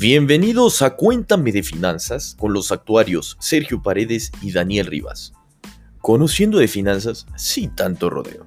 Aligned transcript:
Bienvenidos 0.00 0.80
a 0.80 0.96
Cuéntame 0.96 1.52
de 1.52 1.62
Finanzas 1.62 2.34
con 2.38 2.54
los 2.54 2.72
actuarios 2.72 3.36
Sergio 3.38 3.82
Paredes 3.82 4.32
y 4.40 4.50
Daniel 4.50 4.86
Rivas. 4.86 5.34
Conociendo 6.00 6.56
de 6.56 6.68
finanzas 6.68 7.26
sin 7.36 7.76
tanto 7.76 8.08
rodeo. 8.08 8.46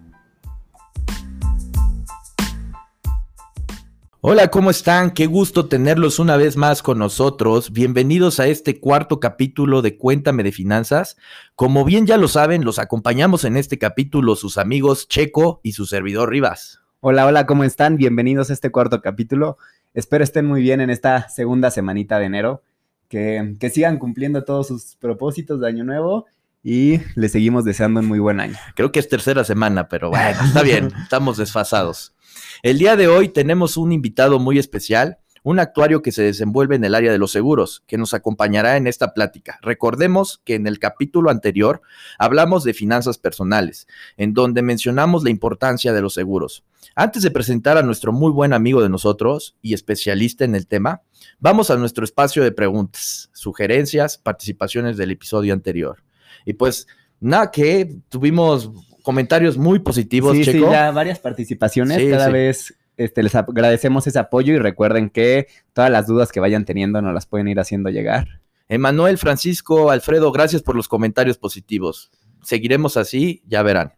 Hola, 4.22 4.48
¿cómo 4.48 4.72
están? 4.72 5.12
Qué 5.12 5.28
gusto 5.28 5.68
tenerlos 5.68 6.18
una 6.18 6.38
vez 6.38 6.58
más 6.58 6.82
con 6.82 6.98
nosotros. 6.98 7.72
Bienvenidos 7.72 8.40
a 8.40 8.48
este 8.48 8.80
cuarto 8.80 9.20
capítulo 9.20 9.84
de 9.84 9.96
Cuéntame 9.96 10.42
de 10.42 10.54
Finanzas. 10.54 11.18
Como 11.56 11.86
bien 11.86 12.08
ya 12.08 12.18
lo 12.18 12.30
saben, 12.30 12.66
los 12.66 12.80
acompañamos 12.80 13.44
en 13.44 13.58
este 13.58 13.78
capítulo 13.78 14.36
sus 14.36 14.58
amigos 14.58 15.08
Checo 15.08 15.60
y 15.62 15.74
su 15.74 15.86
servidor 15.86 16.32
Rivas. 16.32 16.80
Hola, 17.00 17.28
hola, 17.28 17.46
¿cómo 17.46 17.64
están? 17.64 17.98
Bienvenidos 17.98 18.50
a 18.50 18.54
este 18.54 18.72
cuarto 18.72 19.02
capítulo. 19.02 19.60
Espero 19.94 20.24
estén 20.24 20.48
muy 20.48 20.62
bien 20.62 20.82
en 20.82 20.90
esta 20.90 21.30
segunda 21.30 21.70
semanita 21.70 22.18
de 22.18 22.26
enero, 22.26 22.64
que, 23.10 23.56
sigan 23.72 24.00
cumpliendo 24.00 24.44
todos 24.44 24.68
sus 24.68 24.96
propósitos 24.96 25.62
de 25.62 25.68
año 25.68 25.84
nuevo 25.84 26.26
y 26.64 27.00
les 27.14 27.32
seguimos 27.32 27.64
deseando 27.64 28.00
un 28.00 28.08
muy 28.08 28.18
buen 28.18 28.40
año. 28.40 28.56
Creo 28.76 28.92
que 28.92 29.00
es 29.00 29.08
tercera 29.08 29.44
semana, 29.44 29.88
pero 29.90 30.10
bueno, 30.10 30.40
está 30.46 30.64
bien, 30.64 30.92
estamos 31.04 31.38
desfasados. 31.38 32.16
El 32.64 32.80
día 32.80 32.96
de 32.96 33.08
hoy 33.08 33.30
tenemos 33.30 33.78
un 33.78 33.92
invitado 33.92 34.40
muy 34.40 34.58
especial, 34.58 35.20
un 35.44 35.60
actuario 35.60 36.02
que 36.02 36.12
se 36.12 36.24
desenvuelve 36.24 36.76
en 36.76 36.86
el 36.86 36.96
área 36.96 37.12
de 37.12 37.20
los 37.20 37.32
seguros, 37.32 37.84
que 37.86 38.00
nos 38.00 38.16
acompañará 38.16 38.78
en 38.78 38.88
esta 38.88 39.14
plática. 39.14 39.60
Recordemos 39.62 40.42
que 40.44 40.56
en 40.56 40.66
el 40.66 40.80
capítulo 40.80 41.30
anterior 41.30 41.82
hablamos 42.18 42.64
de 42.64 42.74
finanzas 42.74 43.20
personales, 43.20 43.88
en 44.18 44.34
donde 44.34 44.64
mencionamos 44.64 45.24
la 45.24 45.30
importancia 45.30 45.94
de 45.94 46.02
los 46.02 46.16
seguros. 46.16 46.64
Antes 46.96 47.24
de 47.24 47.32
presentar 47.32 47.78
a 47.78 47.84
nuestro 47.84 48.12
muy 48.12 48.32
buen 48.32 48.54
amigo 48.54 48.82
de 48.82 48.90
nosotros 48.90 49.58
y 49.62 49.74
especialista 49.74 50.46
en 50.46 50.56
el 50.56 50.68
tema, 50.68 51.02
vamos 51.40 51.70
a 51.72 51.78
nuestro 51.78 52.04
espacio 52.04 52.44
de 52.44 52.52
preguntas, 52.52 53.30
sugerencias, 53.34 54.18
participaciones 54.18 54.98
del 54.98 55.12
episodio 55.12 55.54
anterior. 55.54 56.04
Y 56.46 56.54
pues, 56.54 56.88
nada, 57.20 57.52
que 57.52 57.98
tuvimos 58.10 58.72
comentarios 59.04 59.58
muy 59.58 59.80
positivos. 59.80 60.36
Sí, 60.38 60.44
sí, 60.46 60.60
ya 60.60 60.92
varias 60.92 61.20
participaciones. 61.20 62.10
Cada 62.10 62.30
vez 62.30 62.74
este, 62.98 63.24
les 63.24 63.36
agradecemos 63.36 64.08
ese 64.08 64.20
apoyo 64.20 64.54
y 64.54 64.60
recuerden 64.60 65.10
que 65.10 65.48
todas 65.74 65.92
las 65.92 66.08
dudas 66.08 66.32
que 66.32 66.40
vayan 66.40 66.66
teniendo 66.66 67.02
nos 67.02 67.14
las 67.14 67.26
pueden 67.26 67.48
ir 67.48 67.60
haciendo 67.60 67.90
llegar. 67.90 68.42
Emanuel, 68.70 69.18
Francisco, 69.18 69.92
Alfredo, 69.92 70.32
gracias 70.32 70.62
por 70.62 70.76
los 70.76 70.88
comentarios 70.88 71.38
positivos. 71.38 72.12
Seguiremos 72.42 72.98
así, 72.98 73.44
ya 73.46 73.62
verán. 73.62 73.94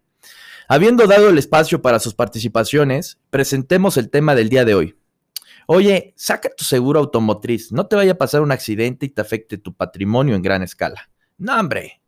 Habiendo 0.68 1.06
dado 1.06 1.30
el 1.30 1.38
espacio 1.38 1.82
para 1.82 2.00
sus 2.00 2.16
participaciones, 2.16 3.20
presentemos 3.30 3.98
el 3.98 4.10
tema 4.10 4.34
del 4.34 4.50
día 4.50 4.66
de 4.66 4.74
hoy. 4.74 4.96
Oye, 5.68 6.14
saca 6.16 6.50
tu 6.50 6.64
seguro 6.64 7.00
automotriz, 7.00 7.72
no 7.72 7.88
te 7.88 7.96
vaya 7.96 8.14
a 8.14 8.18
pasar 8.18 8.42
un 8.42 8.52
accidente 8.52 9.06
y 9.06 9.10
te 9.10 9.22
afecte 9.22 9.58
tu 9.58 9.74
patrimonio 9.76 10.36
en 10.36 10.42
gran 10.42 10.64
escala. 10.64 11.10
No, 11.38 11.60
hombre, 11.60 12.02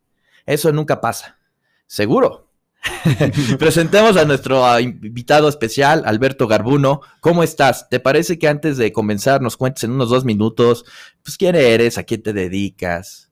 eso 0.46 0.72
nunca 0.72 1.00
pasa. 1.00 1.38
¿Seguro? 1.86 2.50
Presentemos 3.58 4.16
a 4.16 4.24
nuestro 4.24 4.64
ah, 4.64 4.80
invitado 4.80 5.48
especial, 5.48 6.02
Alberto 6.04 6.46
Garbuno. 6.46 7.00
¿Cómo 7.20 7.42
estás? 7.42 7.88
¿Te 7.88 8.00
parece 8.00 8.38
que 8.38 8.48
antes 8.48 8.76
de 8.76 8.92
comenzar 8.92 9.40
nos 9.40 9.56
cuentes 9.56 9.84
en 9.84 9.92
unos 9.92 10.10
dos 10.10 10.24
minutos, 10.24 10.84
pues 11.22 11.36
quién 11.36 11.54
eres, 11.54 11.98
a 11.98 12.04
quién 12.04 12.22
te 12.22 12.32
dedicas? 12.32 13.27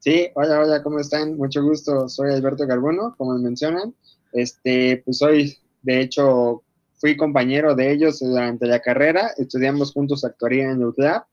Sí, 0.00 0.28
hola, 0.32 0.60
hola, 0.60 0.82
¿cómo 0.82 0.98
están? 0.98 1.36
Mucho 1.36 1.62
gusto, 1.62 2.08
soy 2.08 2.32
Alberto 2.32 2.66
Carbono, 2.66 3.14
como 3.18 3.36
mencionan. 3.36 3.94
Este, 4.32 5.02
pues 5.04 5.20
hoy, 5.20 5.58
de 5.82 6.00
hecho, 6.00 6.62
fui 6.94 7.18
compañero 7.18 7.74
de 7.74 7.92
ellos 7.92 8.20
durante 8.20 8.64
la 8.66 8.80
carrera, 8.80 9.30
estudiamos 9.36 9.92
juntos 9.92 10.24
actuaría 10.24 10.70
en 10.70 10.82
UTLAB. 10.82 11.24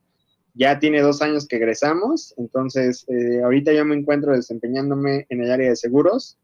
Ya 0.53 0.79
tiene 0.79 1.01
dos 1.01 1.21
años 1.21 1.47
que 1.47 1.55
egresamos, 1.55 2.33
entonces 2.35 3.05
eh, 3.07 3.41
ahorita 3.41 3.71
yo 3.71 3.85
me 3.85 3.95
encuentro 3.95 4.33
desempeñándome 4.33 5.25
en 5.29 5.43
el 5.43 5.49
área 5.49 5.69
de 5.69 5.77
seguros, 5.77 6.37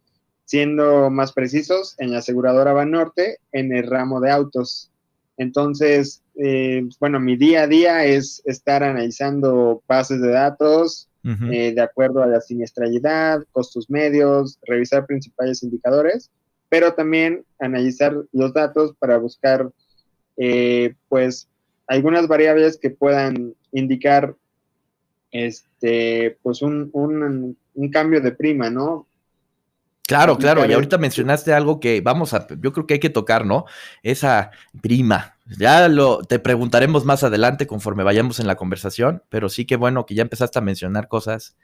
siendo 0.45 1.09
más 1.09 1.33
precisos, 1.33 1.95
en 1.97 2.13
la 2.13 2.19
aseguradora 2.19 2.71
Banorte, 2.71 3.39
en 3.51 3.73
el 3.73 3.85
ramo 3.85 4.21
de 4.21 4.31
autos. 4.31 4.89
Entonces, 5.35 6.21
eh, 6.41 6.87
bueno, 7.01 7.19
mi 7.19 7.35
día 7.35 7.63
a 7.63 7.67
día 7.67 8.05
es 8.05 8.41
estar 8.45 8.81
analizando 8.81 9.83
bases 9.89 10.21
de 10.21 10.29
datos, 10.29 11.09
eh, 11.23 11.73
de 11.73 11.81
acuerdo 11.81 12.21
a 12.21 12.27
la 12.27 12.41
siniestralidad, 12.41 13.43
costos 13.51 13.89
medios, 13.89 14.59
revisar 14.63 15.05
principales 15.05 15.63
indicadores, 15.63 16.31
pero 16.69 16.93
también 16.93 17.45
analizar 17.59 18.15
los 18.33 18.53
datos 18.53 18.93
para 18.99 19.17
buscar, 19.17 19.71
eh, 20.37 20.95
pues, 21.07 21.47
algunas 21.87 22.27
variables 22.27 22.77
que 22.77 22.89
puedan 22.89 23.55
indicar, 23.71 24.35
este, 25.31 26.37
pues, 26.43 26.61
un, 26.61 26.89
un 26.93 27.89
cambio 27.89 28.21
de 28.21 28.31
prima, 28.31 28.69
¿no? 28.69 29.07
Claro, 30.05 30.37
claro, 30.37 30.65
y 30.65 30.73
ahorita 30.73 30.97
mencionaste 30.97 31.53
algo 31.53 31.79
que 31.79 32.01
vamos 32.01 32.33
a, 32.33 32.45
yo 32.59 32.73
creo 32.73 32.85
que 32.85 32.95
hay 32.95 32.99
que 32.99 33.09
tocar, 33.09 33.45
¿no? 33.45 33.65
Esa 34.03 34.51
prima. 34.81 35.37
Ya 35.57 35.87
lo 35.87 36.23
te 36.23 36.39
preguntaremos 36.39 37.05
más 37.05 37.23
adelante 37.23 37.67
conforme 37.67 38.03
vayamos 38.03 38.39
en 38.39 38.47
la 38.47 38.55
conversación, 38.55 39.23
pero 39.29 39.47
sí 39.47 39.65
que 39.65 39.77
bueno 39.77 40.05
que 40.05 40.15
ya 40.15 40.21
empezaste 40.21 40.59
a 40.59 40.61
mencionar 40.61 41.07
cosas 41.07 41.55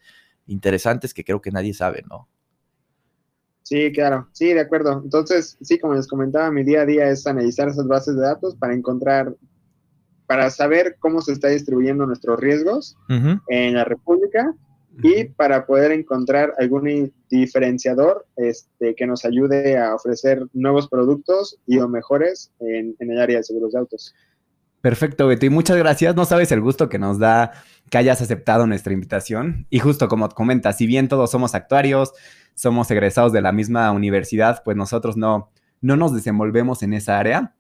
interesantes 0.48 1.14
que 1.14 1.26
creo 1.26 1.42
que 1.42 1.52
nadie 1.52 1.74
sabe, 1.74 2.04
¿no? 2.10 2.30
Sí, 3.64 3.92
claro, 3.92 4.30
sí, 4.32 4.54
de 4.54 4.62
acuerdo. 4.62 5.02
Entonces, 5.04 5.58
sí, 5.62 5.78
como 5.78 5.94
les 5.94 6.08
comentaba, 6.08 6.50
mi 6.50 6.64
día 6.64 6.82
a 6.82 6.86
día 6.86 7.10
es 7.10 7.28
analizar 7.28 7.68
esas 7.68 7.88
bases 7.88 8.16
de 8.16 8.22
datos 8.22 8.56
para 8.56 8.74
encontrar, 8.74 9.36
para 10.28 10.50
saber 10.50 10.96
cómo 11.00 11.22
se 11.22 11.34
está 11.34 11.50
distribuyendo 11.50 12.06
nuestros 12.06 12.40
riesgos 12.40 12.98
en 13.50 13.74
la 13.74 13.84
República 13.84 14.56
y 15.02 15.26
para 15.26 15.66
poder 15.66 15.92
encontrar 15.92 16.54
algún 16.60 17.14
diferenciador 17.30 18.26
este, 18.36 18.96
que 18.96 19.08
nos 19.08 19.26
ayude 19.26 19.78
a 19.78 19.96
ofrecer 19.96 20.44
nuevos 20.54 20.88
productos 20.88 21.58
y 21.66 21.80
o 21.80 21.88
mejores 21.88 22.52
en, 22.60 22.96
el 23.00 23.20
área 23.20 23.38
de 23.38 23.44
seguros 23.44 23.74
de 23.74 23.80
autos. 23.80 24.14
Perfecto, 24.82 25.28
Beto, 25.28 25.46
y 25.46 25.50
muchas 25.50 25.78
gracias. 25.78 26.16
No 26.16 26.26
sabes 26.26 26.52
el 26.52 26.62
gusto 26.62 26.90
que 26.90 27.00
nos 27.00 27.20
da 27.20 27.52
que 27.90 27.98
hayas 27.98 28.22
aceptado 28.22 28.66
nuestra 28.66 28.94
invitación. 28.94 29.68
Y 29.70 29.80
justo 29.80 30.08
como 30.08 30.30
comentas, 30.30 30.78
si 30.78 30.88
bien 30.88 31.08
todos 31.08 31.32
somos 31.32 31.54
actuarios, 31.56 32.14
somos 32.56 32.90
egresados 32.92 33.34
de 33.34 33.42
la 33.42 33.52
misma 33.52 33.92
universidad, 33.92 34.64
pues 34.64 34.78
nosotros 34.78 35.18
no, 35.18 35.52
no 35.82 35.98
nos 35.98 36.14
desenvolvemos 36.14 36.84
en 36.84 36.94
esa 36.94 37.20
área. 37.20 37.56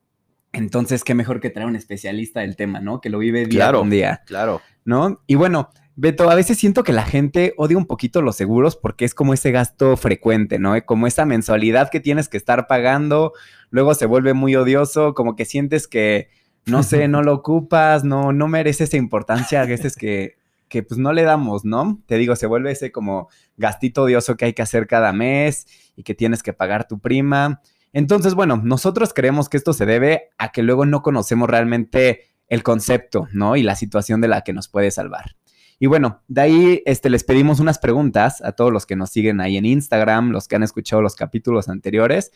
Entonces, 0.51 1.03
qué 1.03 1.13
mejor 1.13 1.39
que 1.39 1.49
traer 1.49 1.67
un 1.67 1.75
especialista 1.75 2.39
del 2.41 2.55
tema, 2.55 2.79
¿no? 2.79 3.01
Que 3.01 3.09
lo 3.09 3.19
vive 3.19 3.45
día 3.45 3.71
con 3.71 3.89
día. 3.89 4.21
Claro. 4.25 4.61
¿No? 4.83 5.21
Y 5.27 5.35
bueno, 5.35 5.69
Beto, 6.01 6.29
a 6.29 6.35
veces 6.35 6.57
siento 6.57 6.85
que 6.85 6.93
la 6.93 7.03
gente 7.03 7.53
odia 7.57 7.77
un 7.77 7.85
poquito 7.85 8.21
los 8.21 8.37
seguros 8.37 8.77
porque 8.77 9.03
es 9.03 9.13
como 9.13 9.33
ese 9.33 9.51
gasto 9.51 9.97
frecuente, 9.97 10.57
¿no? 10.57 10.73
Como 10.85 11.07
esa 11.07 11.25
mensualidad 11.25 11.89
que 11.89 11.99
tienes 11.99 12.29
que 12.29 12.37
estar 12.37 12.67
pagando, 12.67 13.33
luego 13.69 13.93
se 13.93 14.05
vuelve 14.05 14.33
muy 14.33 14.55
odioso, 14.55 15.13
como 15.13 15.35
que 15.35 15.43
sientes 15.43 15.89
que, 15.89 16.29
no 16.65 16.83
sé, 16.83 17.07
no 17.09 17.21
lo 17.21 17.33
ocupas, 17.33 18.05
no, 18.05 18.31
no 18.31 18.47
merece 18.47 18.85
esa 18.85 18.95
importancia 18.95 19.61
a 19.61 19.65
veces 19.65 19.97
que, 19.97 20.37
que 20.69 20.83
pues 20.83 20.97
no 20.97 21.11
le 21.11 21.23
damos, 21.23 21.65
¿no? 21.65 22.01
Te 22.05 22.15
digo, 22.15 22.37
se 22.37 22.47
vuelve 22.47 22.71
ese 22.71 22.93
como 22.93 23.27
gastito 23.57 24.03
odioso 24.03 24.37
que 24.37 24.45
hay 24.45 24.53
que 24.53 24.61
hacer 24.61 24.87
cada 24.87 25.11
mes 25.11 25.67
y 25.97 26.03
que 26.03 26.15
tienes 26.15 26.43
que 26.43 26.53
pagar 26.53 26.87
tu 26.87 26.99
prima. 26.99 27.61
Entonces, 27.91 28.35
bueno, 28.35 28.55
nosotros 28.63 29.13
creemos 29.13 29.49
que 29.49 29.57
esto 29.57 29.73
se 29.73 29.85
debe 29.85 30.29
a 30.37 30.53
que 30.53 30.63
luego 30.63 30.85
no 30.85 31.01
conocemos 31.01 31.49
realmente 31.49 32.21
el 32.47 32.63
concepto, 32.63 33.27
¿no? 33.33 33.57
Y 33.57 33.63
la 33.63 33.75
situación 33.75 34.21
de 34.21 34.29
la 34.29 34.45
que 34.45 34.53
nos 34.53 34.69
puede 34.69 34.91
salvar. 34.91 35.35
Y 35.81 35.87
bueno, 35.87 36.21
de 36.27 36.41
ahí 36.41 36.83
este, 36.85 37.09
les 37.09 37.23
pedimos 37.23 37.61
unas 37.61 37.79
preguntas 37.79 38.41
a 38.41 38.51
todos 38.51 38.71
los 38.71 38.85
que 38.85 38.97
nos 38.97 39.11
siguen 39.11 39.39
ahí 39.39 39.55
en 39.55 39.65
Instagram, 39.65 40.31
los 40.31 40.49
que 40.49 40.57
han 40.57 40.63
escuchado 40.63 41.01
los 41.01 41.15
capítulos 41.15 41.69
anteriores. 41.69 42.31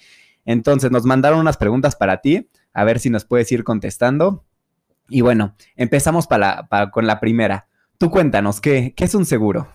Entonces 0.46 0.92
nos 0.92 1.04
mandaron 1.04 1.40
unas 1.40 1.58
preguntas 1.58 1.98
para 1.98 2.22
ti, 2.22 2.50
a 2.74 2.86
ver 2.86 3.00
si 3.00 3.10
nos 3.10 3.26
puedes 3.26 3.52
ir 3.52 3.66
contestando. 3.66 4.46
Y 5.10 5.20
bueno, 5.22 5.56
empezamos 5.76 6.26
para, 6.26 6.68
con 6.92 7.06
la 7.06 7.20
primera. 7.20 7.68
Tú 7.98 8.10
cuéntanos, 8.10 8.62
¿qué, 8.62 8.94
¿qué 8.96 9.04
es 9.04 9.14
un 9.14 9.26
seguro? 9.26 9.68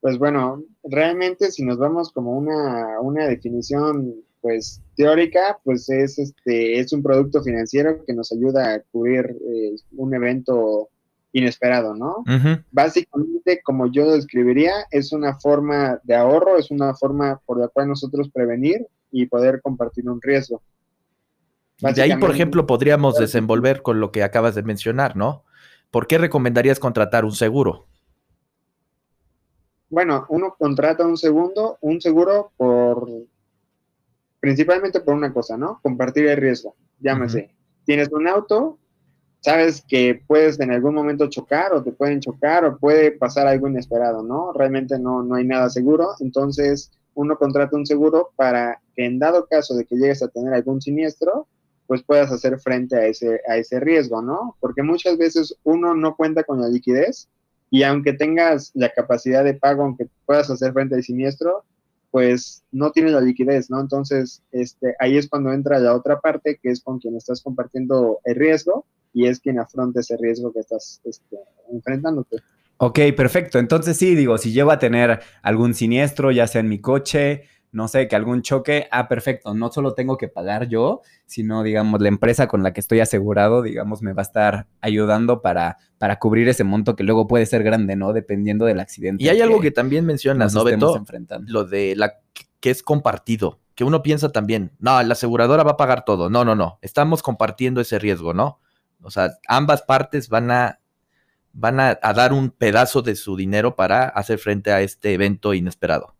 Pues 0.00 0.16
bueno, 0.16 0.62
realmente 0.84 1.50
si 1.50 1.64
nos 1.64 1.78
vamos 1.78 2.12
como 2.12 2.38
una, 2.38 3.00
una 3.00 3.26
definición 3.26 4.14
pues 4.40 4.82
teórica, 4.94 5.58
pues 5.64 5.88
es 5.88 6.18
este 6.18 6.78
es 6.78 6.92
un 6.92 7.02
producto 7.02 7.42
financiero 7.42 8.04
que 8.04 8.12
nos 8.12 8.30
ayuda 8.30 8.74
a 8.74 8.80
cubrir 8.92 9.24
eh, 9.24 9.74
un 9.96 10.14
evento 10.14 10.90
inesperado, 11.34 11.94
¿no? 11.94 12.24
Básicamente, 12.70 13.60
como 13.62 13.90
yo 13.90 14.04
lo 14.04 14.12
describiría, 14.12 14.72
es 14.90 15.12
una 15.12 15.34
forma 15.34 15.98
de 16.04 16.14
ahorro, 16.14 16.56
es 16.56 16.70
una 16.70 16.94
forma 16.94 17.40
por 17.44 17.58
la 17.58 17.66
cual 17.68 17.88
nosotros 17.88 18.30
prevenir 18.32 18.86
y 19.10 19.26
poder 19.26 19.60
compartir 19.60 20.08
un 20.08 20.22
riesgo. 20.22 20.62
De 21.80 22.02
ahí, 22.02 22.16
por 22.16 22.30
ejemplo, 22.30 22.66
podríamos 22.66 23.16
desenvolver 23.16 23.82
con 23.82 23.98
lo 23.98 24.12
que 24.12 24.22
acabas 24.22 24.54
de 24.54 24.62
mencionar, 24.62 25.16
¿no? 25.16 25.44
¿Por 25.90 26.06
qué 26.06 26.18
recomendarías 26.18 26.78
contratar 26.78 27.24
un 27.24 27.32
seguro? 27.32 27.86
Bueno, 29.90 30.26
uno 30.28 30.54
contrata 30.56 31.04
un 31.04 31.16
segundo, 31.16 31.78
un 31.80 32.00
seguro 32.00 32.52
por 32.56 33.08
principalmente 34.38 35.00
por 35.00 35.14
una 35.14 35.32
cosa, 35.32 35.56
¿no? 35.56 35.80
Compartir 35.82 36.26
el 36.28 36.36
riesgo. 36.36 36.76
Llámese. 37.00 37.50
Tienes 37.84 38.08
un 38.12 38.28
auto, 38.28 38.78
sabes 39.44 39.84
que 39.86 40.22
puedes 40.26 40.58
en 40.58 40.70
algún 40.70 40.94
momento 40.94 41.28
chocar 41.28 41.74
o 41.74 41.82
te 41.82 41.92
pueden 41.92 42.18
chocar 42.18 42.64
o 42.64 42.78
puede 42.78 43.12
pasar 43.12 43.46
algo 43.46 43.68
inesperado, 43.68 44.22
¿no? 44.22 44.54
Realmente 44.54 44.98
no, 44.98 45.22
no 45.22 45.34
hay 45.34 45.44
nada 45.44 45.68
seguro, 45.68 46.12
entonces 46.20 46.90
uno 47.12 47.36
contrata 47.36 47.76
un 47.76 47.84
seguro 47.84 48.30
para 48.36 48.80
que 48.96 49.04
en 49.04 49.18
dado 49.18 49.46
caso 49.46 49.76
de 49.76 49.84
que 49.84 49.96
llegues 49.96 50.22
a 50.22 50.28
tener 50.28 50.54
algún 50.54 50.80
siniestro, 50.80 51.46
pues 51.86 52.02
puedas 52.02 52.32
hacer 52.32 52.58
frente 52.58 52.96
a 52.96 53.04
ese, 53.04 53.42
a 53.46 53.58
ese 53.58 53.80
riesgo, 53.80 54.22
¿no? 54.22 54.56
Porque 54.60 54.82
muchas 54.82 55.18
veces 55.18 55.54
uno 55.62 55.94
no 55.94 56.16
cuenta 56.16 56.44
con 56.44 56.62
la 56.62 56.68
liquidez 56.68 57.28
y 57.68 57.82
aunque 57.82 58.14
tengas 58.14 58.70
la 58.72 58.94
capacidad 58.94 59.44
de 59.44 59.52
pago, 59.52 59.82
aunque 59.82 60.08
puedas 60.24 60.48
hacer 60.48 60.72
frente 60.72 60.94
al 60.94 61.02
siniestro, 61.02 61.64
pues 62.14 62.62
no 62.70 62.92
tienes 62.92 63.12
la 63.12 63.20
liquidez, 63.20 63.70
¿no? 63.70 63.80
Entonces, 63.80 64.40
este, 64.52 64.94
ahí 65.00 65.16
es 65.16 65.28
cuando 65.28 65.52
entra 65.52 65.80
la 65.80 65.96
otra 65.96 66.20
parte, 66.20 66.60
que 66.62 66.70
es 66.70 66.80
con 66.80 67.00
quien 67.00 67.16
estás 67.16 67.42
compartiendo 67.42 68.20
el 68.22 68.36
riesgo 68.36 68.86
y 69.12 69.26
es 69.26 69.40
quien 69.40 69.58
afronta 69.58 69.98
ese 69.98 70.16
riesgo 70.16 70.52
que 70.52 70.60
estás 70.60 71.00
este, 71.02 71.36
enfrentándote. 71.72 72.36
Ok, 72.76 73.00
perfecto. 73.16 73.58
Entonces 73.58 73.96
sí, 73.96 74.14
digo, 74.14 74.38
si 74.38 74.52
llego 74.52 74.70
a 74.70 74.78
tener 74.78 75.22
algún 75.42 75.74
siniestro, 75.74 76.30
ya 76.30 76.46
sea 76.46 76.60
en 76.60 76.68
mi 76.68 76.80
coche, 76.80 77.48
no 77.74 77.88
sé, 77.88 78.06
que 78.06 78.14
algún 78.14 78.42
choque, 78.42 78.86
ah, 78.92 79.08
perfecto, 79.08 79.52
no 79.52 79.70
solo 79.72 79.94
tengo 79.94 80.16
que 80.16 80.28
pagar 80.28 80.68
yo, 80.68 81.02
sino, 81.26 81.64
digamos, 81.64 82.00
la 82.00 82.06
empresa 82.06 82.46
con 82.46 82.62
la 82.62 82.72
que 82.72 82.78
estoy 82.78 83.00
asegurado, 83.00 83.62
digamos, 83.62 84.00
me 84.00 84.12
va 84.12 84.22
a 84.22 84.26
estar 84.26 84.68
ayudando 84.80 85.42
para, 85.42 85.78
para 85.98 86.20
cubrir 86.20 86.48
ese 86.48 86.62
monto 86.62 86.94
que 86.94 87.02
luego 87.02 87.26
puede 87.26 87.46
ser 87.46 87.64
grande, 87.64 87.96
¿no? 87.96 88.12
Dependiendo 88.12 88.64
del 88.64 88.78
accidente. 88.78 89.24
Y 89.24 89.28
hay 89.28 89.40
algo 89.40 89.60
que 89.60 89.72
también 89.72 90.06
mencionas, 90.06 90.54
¿no, 90.54 90.62
Beto? 90.62 91.04
Lo 91.46 91.64
de 91.64 91.96
la 91.96 92.14
que 92.60 92.70
es 92.70 92.84
compartido, 92.84 93.58
que 93.74 93.82
uno 93.82 94.02
piensa 94.02 94.30
también, 94.30 94.70
no, 94.78 95.02
la 95.02 95.12
aseguradora 95.12 95.64
va 95.64 95.72
a 95.72 95.76
pagar 95.76 96.04
todo. 96.04 96.30
No, 96.30 96.44
no, 96.44 96.54
no, 96.54 96.78
estamos 96.80 97.24
compartiendo 97.24 97.80
ese 97.80 97.98
riesgo, 97.98 98.34
¿no? 98.34 98.60
O 99.02 99.10
sea, 99.10 99.32
ambas 99.48 99.82
partes 99.82 100.28
van 100.28 100.52
a 100.52 100.78
van 101.52 101.78
a 101.78 101.94
dar 101.94 102.32
un 102.32 102.50
pedazo 102.50 103.02
de 103.02 103.14
su 103.14 103.36
dinero 103.36 103.76
para 103.76 104.08
hacer 104.08 104.38
frente 104.38 104.72
a 104.72 104.80
este 104.80 105.14
evento 105.14 105.54
inesperado. 105.54 106.14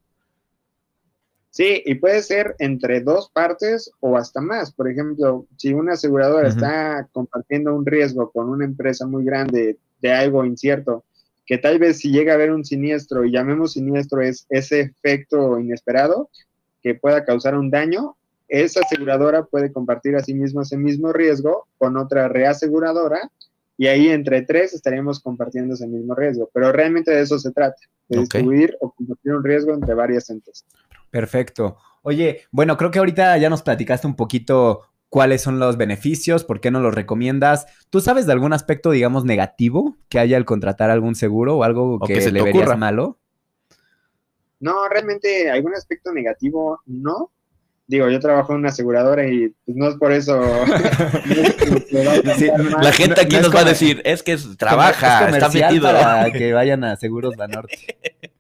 Sí, 1.55 1.85
y 1.87 1.95
puede 1.95 2.21
ser 2.25 2.57
entre 2.59 3.01
dos 3.01 3.31
partes 3.33 3.89
o 4.01 4.17
hasta 4.17 4.41
más. 4.41 4.73
Por 4.73 4.91
ejemplo, 4.91 5.47
si 5.57 5.73
una 5.73 5.93
aseguradora 5.93 6.49
está 6.49 7.09
compartiendo 7.13 7.73
un 7.73 7.87
riesgo 7.87 8.33
con 8.33 8.49
una 8.49 8.65
empresa 8.65 9.07
muy 9.07 9.25
grande 9.25 9.79
de 10.01 10.13
algo 10.13 10.45
incierto, 10.45 11.05
que 11.47 11.57
tal 11.59 11.79
vez 11.79 11.99
si 11.99 12.11
llega 12.11 12.33
a 12.33 12.35
haber 12.35 12.51
un 12.51 12.65
siniestro, 12.65 13.25
y 13.25 13.31
llamemos 13.31 13.75
siniestro 13.75 14.21
es 14.21 14.47
ese 14.49 14.81
efecto 14.81 15.61
inesperado 15.61 16.29
que 16.83 16.97
pueda 16.97 17.25
causar 17.25 17.57
un 17.57 17.71
daño, 17.71 18.17
esa 18.49 18.81
aseguradora 18.81 19.45
puede 19.45 19.73
compartir 19.73 20.17
a 20.17 20.25
sí 20.25 20.35
mismo 20.35 20.63
ese 20.63 20.77
mismo 20.77 21.13
riesgo 21.13 21.69
con 21.79 21.97
otra 21.97 22.27
reaseguradora 22.27 23.31
y 23.77 23.87
ahí 23.87 24.09
entre 24.09 24.43
tres 24.43 24.75
estaríamos 24.75 25.21
compartiendo 25.21 25.75
ese 25.75 25.87
mismo 25.87 26.17
riesgo. 26.17 26.51
Pero 26.53 26.73
realmente 26.73 27.13
de 27.13 27.23
eso 27.23 27.39
se 27.39 27.53
trata, 27.53 27.77
de 28.09 28.21
distribuir 28.21 28.77
o 28.81 28.91
compartir 28.91 29.35
un 29.35 29.45
riesgo 29.45 29.73
entre 29.73 29.95
varias 29.95 30.31
entes. 30.31 30.65
Perfecto. 31.15 31.79
Oye, 32.03 32.41
bueno, 32.51 32.77
creo 32.77 32.91
que 32.91 32.99
ahorita 32.99 33.39
ya 33.39 33.49
nos 33.49 33.63
platicaste 33.63 34.09
un 34.09 34.17
poquito 34.17 34.83
cuáles 35.09 35.43
son 35.43 35.61
los 35.61 35.77
beneficios, 35.77 36.43
por 36.43 36.61
qué 36.61 36.73
no 36.73 36.81
los 36.81 36.93
recomiendas. 36.93 37.67
¿Tú 37.89 38.01
sabes 38.01 38.27
de 38.27 38.33
algún 38.33 38.53
aspecto, 38.53 38.91
digamos, 38.91 39.25
negativo 39.25 39.97
que 40.09 40.19
haya 40.19 40.37
al 40.37 40.45
contratar 40.45 40.91
algún 40.91 41.15
seguro 41.15 41.57
o 41.57 41.63
algo 41.63 42.01
que, 42.01 42.21
se 42.21 42.33
le 42.33 42.43
verías 42.43 42.77
malo? 42.77 43.21
No, 44.59 44.89
realmente 44.89 45.53
algún 45.53 45.73
aspecto 45.75 46.13
negativo 46.13 46.81
no. 46.85 47.31
Digo, 47.87 48.11
yo 48.11 48.19
trabajo 48.19 48.55
en 48.55 48.59
una 48.59 48.71
aseguradora 48.71 49.29
y 49.29 49.55
pues, 49.65 49.77
no 49.77 49.91
es 49.91 49.95
por 49.95 50.11
eso. 50.11 50.41
la 52.83 52.91
gente 52.91 53.21
aquí 53.21 53.37
nos 53.37 53.55
va 53.55 53.61
a 53.61 53.65
decir, 53.65 54.03
es 54.05 54.25
que 54.25 54.37
trabaja, 54.59 55.29
está 55.29 55.49
metido. 55.49 55.93
Para 55.93 56.33
que 56.33 56.53
vayan 56.53 56.83
a 56.83 56.97
Seguros 56.97 57.37
Banorte. 57.37 57.99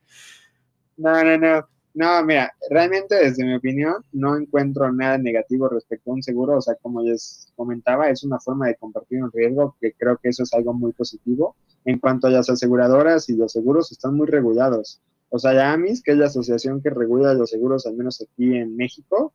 No, 0.97 1.25
no, 1.25 1.37
no. 1.37 1.69
No, 1.95 2.25
mira, 2.25 2.53
realmente 2.71 3.15
desde 3.15 3.45
mi 3.45 3.55
opinión 3.55 3.95
no 4.13 4.37
encuentro 4.37 4.93
nada 4.93 5.17
negativo 5.17 5.69
respecto 5.69 6.11
a 6.11 6.15
un 6.15 6.23
seguro, 6.25 6.59
o 6.59 6.61
sea, 6.61 6.75
como 6.83 7.01
les 7.03 7.53
comentaba, 7.55 8.11
es 8.11 8.25
una 8.25 8.41
forma 8.41 8.67
de 8.67 8.75
compartir 8.75 9.23
un 9.23 9.31
riesgo, 9.31 9.77
que 9.81 9.93
creo 9.93 10.19
que 10.19 10.31
eso 10.31 10.43
es 10.43 10.53
algo 10.55 10.75
muy 10.75 10.93
positivo. 10.93 11.55
En 11.85 12.01
cuanto 12.01 12.27
a 12.27 12.31
las 12.31 12.51
aseguradoras 12.51 13.29
y 13.29 13.37
los 13.37 13.53
seguros, 13.53 13.93
están 13.93 14.17
muy 14.17 14.27
regulados. 14.27 15.01
O 15.29 15.39
sea, 15.39 15.55
ya 15.55 15.73
AMIS, 15.73 16.03
que 16.03 16.13
es 16.13 16.19
la 16.19 16.27
asociación 16.27 16.81
que 16.83 16.91
regula 16.91 17.35
los 17.35 17.51
seguros, 17.51 17.87
al 17.87 17.95
menos 17.95 18.21
aquí 18.21 18.57
en 18.57 18.77
México, 18.77 19.33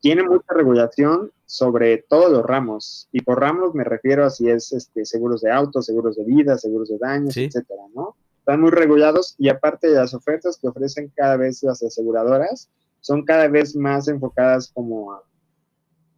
tiene 0.00 0.22
mucha 0.22 0.54
regulación 0.54 1.32
sobre 1.46 1.98
todos 1.98 2.30
los 2.30 2.44
ramos. 2.44 3.08
Y 3.10 3.22
por 3.22 3.40
ramos 3.40 3.74
me 3.74 3.84
refiero 3.84 4.24
a 4.24 4.30
si 4.30 4.48
es 4.48 4.72
este, 4.72 5.04
seguros 5.04 5.40
de 5.40 5.50
auto, 5.50 5.82
seguros 5.82 6.16
de 6.16 6.24
vida, 6.24 6.56
seguros 6.56 6.88
de 6.88 6.98
daños, 6.98 7.36
etcétera, 7.36 7.82
¿no? 7.94 8.14
Están 8.40 8.60
muy 8.60 8.70
regulados 8.70 9.34
y 9.38 9.48
aparte 9.48 9.88
de 9.88 9.96
las 9.96 10.14
ofertas 10.14 10.58
que 10.58 10.66
ofrecen 10.66 11.12
cada 11.14 11.36
vez 11.36 11.62
las 11.62 11.82
aseguradoras, 11.82 12.68
son 13.00 13.24
cada 13.24 13.48
vez 13.48 13.76
más 13.76 14.08
enfocadas 14.08 14.70
como 14.74 15.22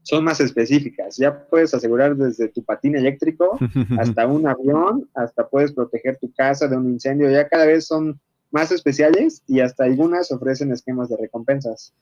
son 0.02 0.24
más 0.24 0.40
específicas. 0.40 1.16
Ya 1.16 1.46
puedes 1.46 1.74
asegurar 1.74 2.16
desde 2.16 2.48
tu 2.48 2.64
patín 2.64 2.96
eléctrico 2.96 3.58
hasta 3.98 4.26
un 4.26 4.46
avión, 4.48 5.08
hasta 5.14 5.48
puedes 5.48 5.72
proteger 5.72 6.16
tu 6.18 6.32
casa 6.32 6.66
de 6.68 6.76
un 6.76 6.90
incendio. 6.90 7.30
Ya 7.30 7.48
cada 7.48 7.66
vez 7.66 7.86
son 7.86 8.20
más 8.50 8.72
especiales 8.72 9.42
y 9.46 9.60
hasta 9.60 9.84
algunas 9.84 10.32
ofrecen 10.32 10.72
esquemas 10.72 11.08
de 11.08 11.16
recompensas. 11.16 11.92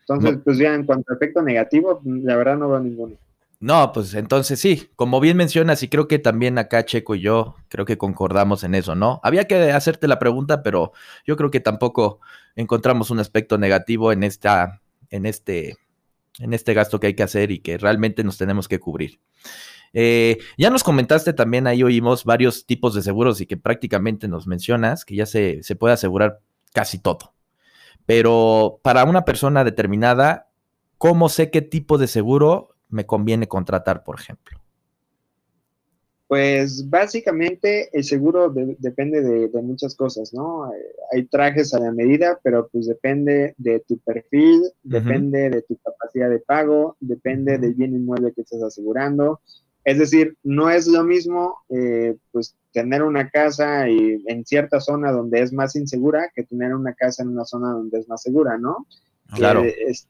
Entonces, 0.00 0.38
pues 0.44 0.58
ya 0.58 0.74
en 0.74 0.84
cuanto 0.84 1.12
a 1.12 1.16
efecto 1.16 1.42
negativo, 1.42 2.00
la 2.04 2.36
verdad 2.36 2.58
no 2.58 2.68
veo 2.68 2.80
ninguno. 2.80 3.16
No, 3.60 3.92
pues 3.92 4.14
entonces 4.14 4.60
sí, 4.60 4.90
como 4.96 5.20
bien 5.20 5.36
mencionas, 5.36 5.82
y 5.82 5.88
creo 5.88 6.06
que 6.08 6.18
también 6.18 6.58
acá 6.58 6.84
Checo 6.84 7.14
y 7.14 7.20
yo 7.20 7.56
creo 7.68 7.84
que 7.84 7.96
concordamos 7.96 8.64
en 8.64 8.74
eso, 8.74 8.94
¿no? 8.94 9.20
Había 9.22 9.44
que 9.44 9.72
hacerte 9.72 10.08
la 10.08 10.18
pregunta, 10.18 10.62
pero 10.62 10.92
yo 11.26 11.36
creo 11.36 11.50
que 11.50 11.60
tampoco 11.60 12.20
encontramos 12.56 13.10
un 13.10 13.20
aspecto 13.20 13.56
negativo 13.56 14.12
en 14.12 14.22
esta, 14.22 14.82
en 15.10 15.24
este, 15.26 15.76
en 16.38 16.52
este 16.52 16.74
gasto 16.74 17.00
que 17.00 17.08
hay 17.08 17.14
que 17.14 17.22
hacer 17.22 17.50
y 17.50 17.60
que 17.60 17.78
realmente 17.78 18.24
nos 18.24 18.36
tenemos 18.36 18.68
que 18.68 18.80
cubrir. 18.80 19.20
Eh, 19.92 20.38
ya 20.58 20.70
nos 20.70 20.82
comentaste 20.82 21.32
también, 21.32 21.66
ahí 21.66 21.82
oímos 21.82 22.24
varios 22.24 22.66
tipos 22.66 22.94
de 22.94 23.02
seguros 23.02 23.40
y 23.40 23.46
que 23.46 23.56
prácticamente 23.56 24.26
nos 24.26 24.46
mencionas 24.46 25.04
que 25.04 25.14
ya 25.14 25.26
se, 25.26 25.62
se 25.62 25.76
puede 25.76 25.94
asegurar 25.94 26.40
casi 26.72 26.98
todo. 26.98 27.32
Pero 28.04 28.80
para 28.82 29.04
una 29.04 29.24
persona 29.24 29.64
determinada, 29.64 30.50
¿cómo 30.98 31.28
sé 31.28 31.50
qué 31.50 31.62
tipo 31.62 31.96
de 31.96 32.08
seguro 32.08 32.73
me 32.94 33.04
conviene 33.04 33.48
contratar, 33.48 34.04
por 34.04 34.20
ejemplo? 34.20 34.58
Pues 36.28 36.88
básicamente 36.88 37.90
el 37.92 38.04
seguro 38.04 38.52
depende 38.78 39.20
de, 39.20 39.62
muchas 39.62 39.94
cosas, 39.94 40.32
¿no? 40.32 40.70
Hay 41.12 41.24
trajes 41.26 41.74
a 41.74 41.80
la 41.80 41.92
medida, 41.92 42.40
pero 42.42 42.68
pues 42.68 42.86
depende 42.86 43.54
de 43.58 43.80
tu 43.80 43.98
perfil, 43.98 44.62
depende 44.82 45.50
de 45.50 45.62
tu 45.62 45.76
capacidad 45.76 46.30
de 46.30 46.38
pago, 46.38 46.96
depende 47.00 47.58
del 47.58 47.74
bien 47.74 47.94
inmueble 47.94 48.32
que 48.32 48.40
estás 48.40 48.62
asegurando. 48.62 49.40
Es 49.84 49.98
decir, 49.98 50.36
no 50.42 50.70
es 50.70 50.86
lo 50.86 51.04
mismo 51.04 51.58
eh, 51.68 52.16
pues 52.32 52.56
tener 52.72 53.02
una 53.02 53.28
casa 53.28 53.88
y, 53.88 54.24
en 54.26 54.46
cierta 54.46 54.80
zona 54.80 55.12
donde 55.12 55.42
es 55.42 55.52
más 55.52 55.76
insegura 55.76 56.30
que 56.34 56.44
tener 56.44 56.74
una 56.74 56.94
casa 56.94 57.22
en 57.22 57.28
una 57.30 57.44
zona 57.44 57.72
donde 57.72 57.98
es 57.98 58.08
más 58.08 58.22
segura, 58.22 58.56
¿no? 58.56 58.86
Claro. 59.34 59.64
Eh, 59.64 59.74
este, 59.86 60.08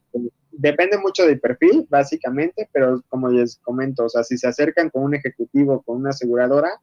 depende 0.52 0.98
mucho 0.98 1.26
del 1.26 1.40
perfil, 1.40 1.86
básicamente, 1.88 2.68
pero 2.72 3.02
como 3.08 3.28
les 3.28 3.58
comento, 3.58 4.04
o 4.04 4.08
sea, 4.08 4.22
si 4.22 4.38
se 4.38 4.46
acercan 4.46 4.90
con 4.90 5.02
un 5.02 5.14
ejecutivo, 5.14 5.82
con 5.82 5.96
una 5.96 6.10
aseguradora, 6.10 6.80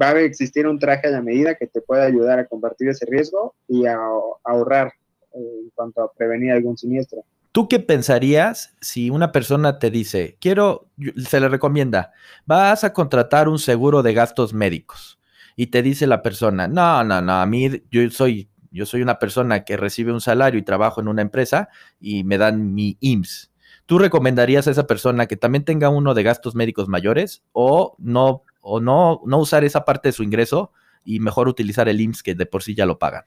va 0.00 0.08
a 0.10 0.20
existir 0.20 0.66
un 0.66 0.78
traje 0.78 1.08
a 1.08 1.10
la 1.10 1.22
medida 1.22 1.56
que 1.56 1.66
te 1.66 1.80
pueda 1.80 2.04
ayudar 2.04 2.38
a 2.38 2.46
compartir 2.46 2.88
ese 2.88 3.06
riesgo 3.06 3.54
y 3.66 3.86
a, 3.86 3.98
ahorrar 4.44 4.92
eh, 5.34 5.38
en 5.38 5.70
cuanto 5.74 6.02
a 6.02 6.12
prevenir 6.12 6.52
algún 6.52 6.76
siniestro. 6.76 7.24
¿Tú 7.50 7.68
qué 7.68 7.80
pensarías 7.80 8.74
si 8.80 9.10
una 9.10 9.32
persona 9.32 9.78
te 9.78 9.90
dice, 9.90 10.36
quiero, 10.40 10.88
se 11.16 11.40
le 11.40 11.48
recomienda, 11.48 12.12
vas 12.46 12.84
a 12.84 12.92
contratar 12.92 13.48
un 13.48 13.58
seguro 13.58 14.02
de 14.02 14.14
gastos 14.14 14.52
médicos? 14.54 15.18
Y 15.56 15.68
te 15.68 15.82
dice 15.82 16.06
la 16.06 16.22
persona, 16.22 16.68
no, 16.68 17.02
no, 17.02 17.20
no, 17.20 17.32
a 17.32 17.46
mí 17.46 17.82
yo 17.90 18.08
soy 18.10 18.48
yo 18.70 18.86
soy 18.86 19.02
una 19.02 19.18
persona 19.18 19.64
que 19.64 19.76
recibe 19.76 20.12
un 20.12 20.20
salario 20.20 20.58
y 20.58 20.64
trabajo 20.64 21.00
en 21.00 21.08
una 21.08 21.22
empresa 21.22 21.68
y 22.00 22.24
me 22.24 22.38
dan 22.38 22.74
mi 22.74 22.96
IMSS. 23.00 23.50
¿Tú 23.86 23.98
recomendarías 23.98 24.68
a 24.68 24.70
esa 24.70 24.86
persona 24.86 25.26
que 25.26 25.36
también 25.36 25.64
tenga 25.64 25.88
uno 25.88 26.14
de 26.14 26.22
gastos 26.22 26.54
médicos 26.54 26.88
mayores 26.88 27.42
o 27.52 27.96
no, 27.98 28.44
o 28.60 28.80
no, 28.80 29.22
no 29.24 29.38
usar 29.38 29.64
esa 29.64 29.84
parte 29.84 30.08
de 30.08 30.12
su 30.12 30.22
ingreso 30.22 30.72
y 31.04 31.20
mejor 31.20 31.48
utilizar 31.48 31.88
el 31.88 32.00
IMSS 32.00 32.22
que 32.22 32.34
de 32.34 32.44
por 32.44 32.62
sí 32.62 32.74
ya 32.74 32.84
lo 32.84 32.98
pagan? 32.98 33.24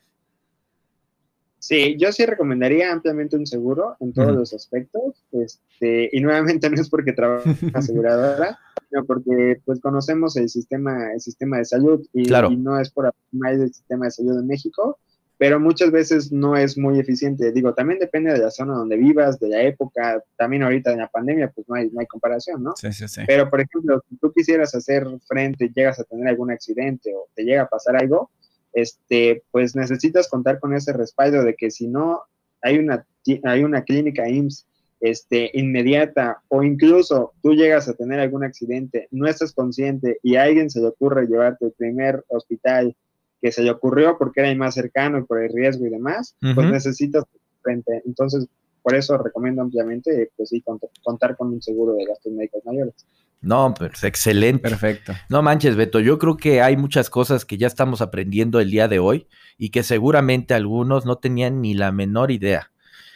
Sí, 1.57 1.95
yo 1.99 2.11
sí 2.11 2.25
recomendaría 2.25 2.91
ampliamente 2.91 3.37
un 3.37 3.45
seguro 3.45 3.95
en 3.99 4.13
todos 4.13 4.35
los 4.35 4.53
aspectos. 4.53 5.23
Este, 5.31 6.09
y 6.11 6.19
nuevamente 6.19 6.69
no 6.71 6.81
es 6.81 6.89
porque 6.89 7.13
trabajo 7.13 7.49
en 7.49 7.75
aseguradora, 7.75 8.59
sino 8.89 9.05
porque 9.05 9.61
pues 9.63 9.79
conocemos 9.79 10.37
el 10.37 10.49
sistema, 10.49 11.13
el 11.13 11.21
sistema 11.21 11.57
de 11.57 11.65
salud 11.65 12.05
y, 12.13 12.33
y 12.33 12.57
no 12.57 12.79
es 12.79 12.89
por 12.89 13.13
mal 13.31 13.59
del 13.59 13.73
sistema 13.73 14.05
de 14.05 14.11
salud 14.11 14.39
en 14.39 14.47
México 14.47 14.99
pero 15.41 15.59
muchas 15.59 15.89
veces 15.89 16.31
no 16.31 16.55
es 16.55 16.77
muy 16.77 16.99
eficiente. 16.99 17.51
Digo, 17.51 17.73
también 17.73 17.97
depende 17.97 18.31
de 18.31 18.37
la 18.37 18.51
zona 18.51 18.75
donde 18.75 18.95
vivas, 18.95 19.39
de 19.39 19.49
la 19.49 19.63
época, 19.63 20.23
también 20.37 20.61
ahorita 20.61 20.91
en 20.91 20.99
la 20.99 21.07
pandemia, 21.07 21.49
pues 21.49 21.67
no 21.67 21.73
hay, 21.73 21.89
no 21.89 21.99
hay 21.99 22.05
comparación, 22.05 22.61
¿no? 22.61 22.73
Sí, 22.75 22.93
sí, 22.93 23.07
sí. 23.07 23.21
Pero, 23.25 23.49
por 23.49 23.59
ejemplo, 23.59 24.03
si 24.07 24.17
tú 24.17 24.31
quisieras 24.31 24.75
hacer 24.75 25.07
frente, 25.27 25.71
llegas 25.75 25.99
a 25.99 26.03
tener 26.03 26.27
algún 26.27 26.51
accidente 26.51 27.11
o 27.15 27.27
te 27.33 27.41
llega 27.41 27.63
a 27.63 27.67
pasar 27.67 27.95
algo, 27.95 28.29
este, 28.71 29.41
pues 29.49 29.75
necesitas 29.75 30.29
contar 30.29 30.59
con 30.59 30.75
ese 30.75 30.93
respaldo 30.93 31.43
de 31.43 31.55
que 31.55 31.71
si 31.71 31.87
no 31.87 32.21
hay 32.61 32.77
una, 32.77 33.03
hay 33.43 33.63
una 33.63 33.83
clínica 33.83 34.29
IMSS 34.29 34.67
este, 34.99 35.49
inmediata 35.55 36.43
o 36.49 36.61
incluso 36.61 37.33
tú 37.41 37.55
llegas 37.55 37.87
a 37.87 37.95
tener 37.95 38.19
algún 38.19 38.43
accidente, 38.43 39.07
no 39.09 39.25
estás 39.25 39.53
consciente 39.53 40.19
y 40.21 40.35
a 40.35 40.43
alguien 40.43 40.69
se 40.69 40.81
le 40.81 40.89
ocurre 40.89 41.25
llevarte 41.25 41.65
al 41.65 41.71
primer 41.71 42.23
hospital 42.27 42.95
que 43.41 43.51
se 43.51 43.63
le 43.63 43.71
ocurrió 43.71 44.17
porque 44.17 44.41
era 44.41 44.49
el 44.49 44.57
más 44.57 44.75
cercano 44.75 45.25
por 45.25 45.41
el 45.43 45.51
riesgo 45.51 45.85
y 45.85 45.89
demás, 45.89 46.35
pues 46.39 46.71
necesitas 46.71 47.23
frente. 47.61 48.01
Entonces, 48.05 48.47
por 48.83 48.95
eso 48.95 49.17
recomiendo 49.17 49.61
ampliamente, 49.61 50.31
pues 50.37 50.49
sí, 50.49 50.63
contar 51.03 51.35
con 51.35 51.49
un 51.49 51.61
seguro 51.61 51.93
de 51.93 52.05
gastos 52.05 52.31
médicos 52.33 52.61
mayores. 52.65 52.93
No, 53.41 53.73
pues 53.75 54.03
excelente. 54.03 54.61
Perfecto. 54.61 55.13
No 55.27 55.41
manches, 55.41 55.75
Beto, 55.75 55.99
yo 55.99 56.19
creo 56.19 56.37
que 56.37 56.61
hay 56.61 56.77
muchas 56.77 57.09
cosas 57.09 57.43
que 57.43 57.57
ya 57.57 57.65
estamos 57.65 58.01
aprendiendo 58.01 58.59
el 58.59 58.69
día 58.69 58.87
de 58.87 58.99
hoy 58.99 59.27
y 59.57 59.69
que 59.69 59.81
seguramente 59.81 60.53
algunos 60.53 61.07
no 61.07 61.17
tenían 61.17 61.59
ni 61.61 61.73
la 61.73 61.91
menor 61.91 62.29
idea. 62.29 62.71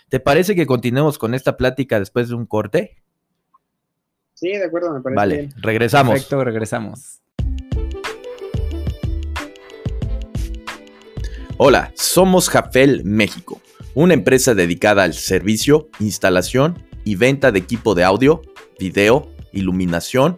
¿Te 0.09 0.19
parece 0.19 0.55
que 0.55 0.65
continuemos 0.65 1.19
con 1.19 1.35
esta 1.35 1.57
plática 1.57 1.99
después 1.99 2.29
de 2.29 2.35
un 2.35 2.47
corte? 2.47 3.03
Sí, 4.33 4.49
de 4.49 4.65
acuerdo, 4.65 4.93
me 4.93 5.01
parece. 5.01 5.15
Vale, 5.15 5.49
regresamos. 5.57 6.13
Perfecto, 6.13 6.43
regresamos. 6.43 7.21
Hola, 11.57 11.93
somos 11.95 12.49
Jafel 12.49 13.05
México, 13.05 13.61
una 13.93 14.13
empresa 14.13 14.53
dedicada 14.53 15.03
al 15.03 15.13
servicio, 15.13 15.87
instalación 16.01 16.83
y 17.05 17.15
venta 17.15 17.53
de 17.53 17.59
equipo 17.59 17.95
de 17.95 18.03
audio, 18.03 18.41
video, 18.77 19.31
iluminación, 19.53 20.35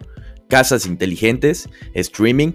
casas 0.48 0.86
inteligentes, 0.86 1.68
streaming, 1.94 2.52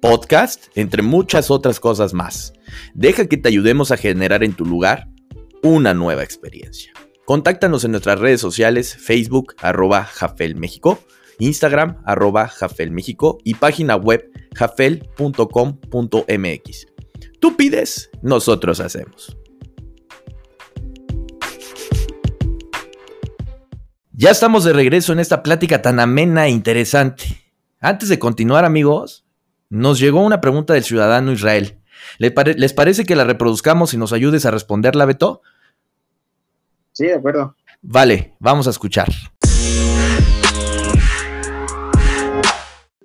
podcast, 0.00 0.76
entre 0.76 1.02
muchas 1.02 1.52
otras 1.52 1.78
cosas 1.78 2.12
más. 2.12 2.52
Deja 2.94 3.26
que 3.26 3.36
te 3.36 3.48
ayudemos 3.48 3.92
a 3.92 3.96
generar 3.96 4.42
en 4.42 4.54
tu 4.54 4.64
lugar 4.64 5.06
una 5.62 5.94
nueva 5.94 6.24
experiencia. 6.24 6.92
Contáctanos 7.26 7.84
en 7.84 7.92
nuestras 7.92 8.18
redes 8.18 8.40
sociales, 8.40 8.96
Facebook, 8.96 9.54
arroba 9.58 10.02
Jafel 10.04 10.56
México, 10.56 10.98
Instagram, 11.38 12.02
arroba 12.04 12.48
Jafel 12.48 12.90
México 12.90 13.38
y 13.44 13.54
página 13.54 13.94
web 13.94 14.28
jafel.com.mx. 14.56 15.30
Tú 17.40 17.56
pides, 17.56 18.10
nosotros 18.20 18.80
hacemos. 18.80 19.34
Ya 24.12 24.30
estamos 24.30 24.64
de 24.64 24.74
regreso 24.74 25.14
en 25.14 25.20
esta 25.20 25.42
plática 25.42 25.80
tan 25.80 25.98
amena 26.00 26.46
e 26.46 26.50
interesante. 26.50 27.24
Antes 27.80 28.10
de 28.10 28.18
continuar, 28.18 28.66
amigos, 28.66 29.24
nos 29.70 29.98
llegó 29.98 30.20
una 30.20 30.42
pregunta 30.42 30.74
del 30.74 30.84
ciudadano 30.84 31.32
Israel. 31.32 31.80
¿Les 32.18 32.72
parece 32.74 33.06
que 33.06 33.16
la 33.16 33.24
reproduzcamos 33.24 33.94
y 33.94 33.96
nos 33.96 34.12
ayudes 34.12 34.44
a 34.44 34.50
responderla, 34.50 35.06
Beto? 35.06 35.40
Sí, 36.92 37.06
de 37.06 37.14
acuerdo. 37.14 37.56
Vale, 37.80 38.34
vamos 38.38 38.66
a 38.66 38.70
escuchar. 38.70 39.08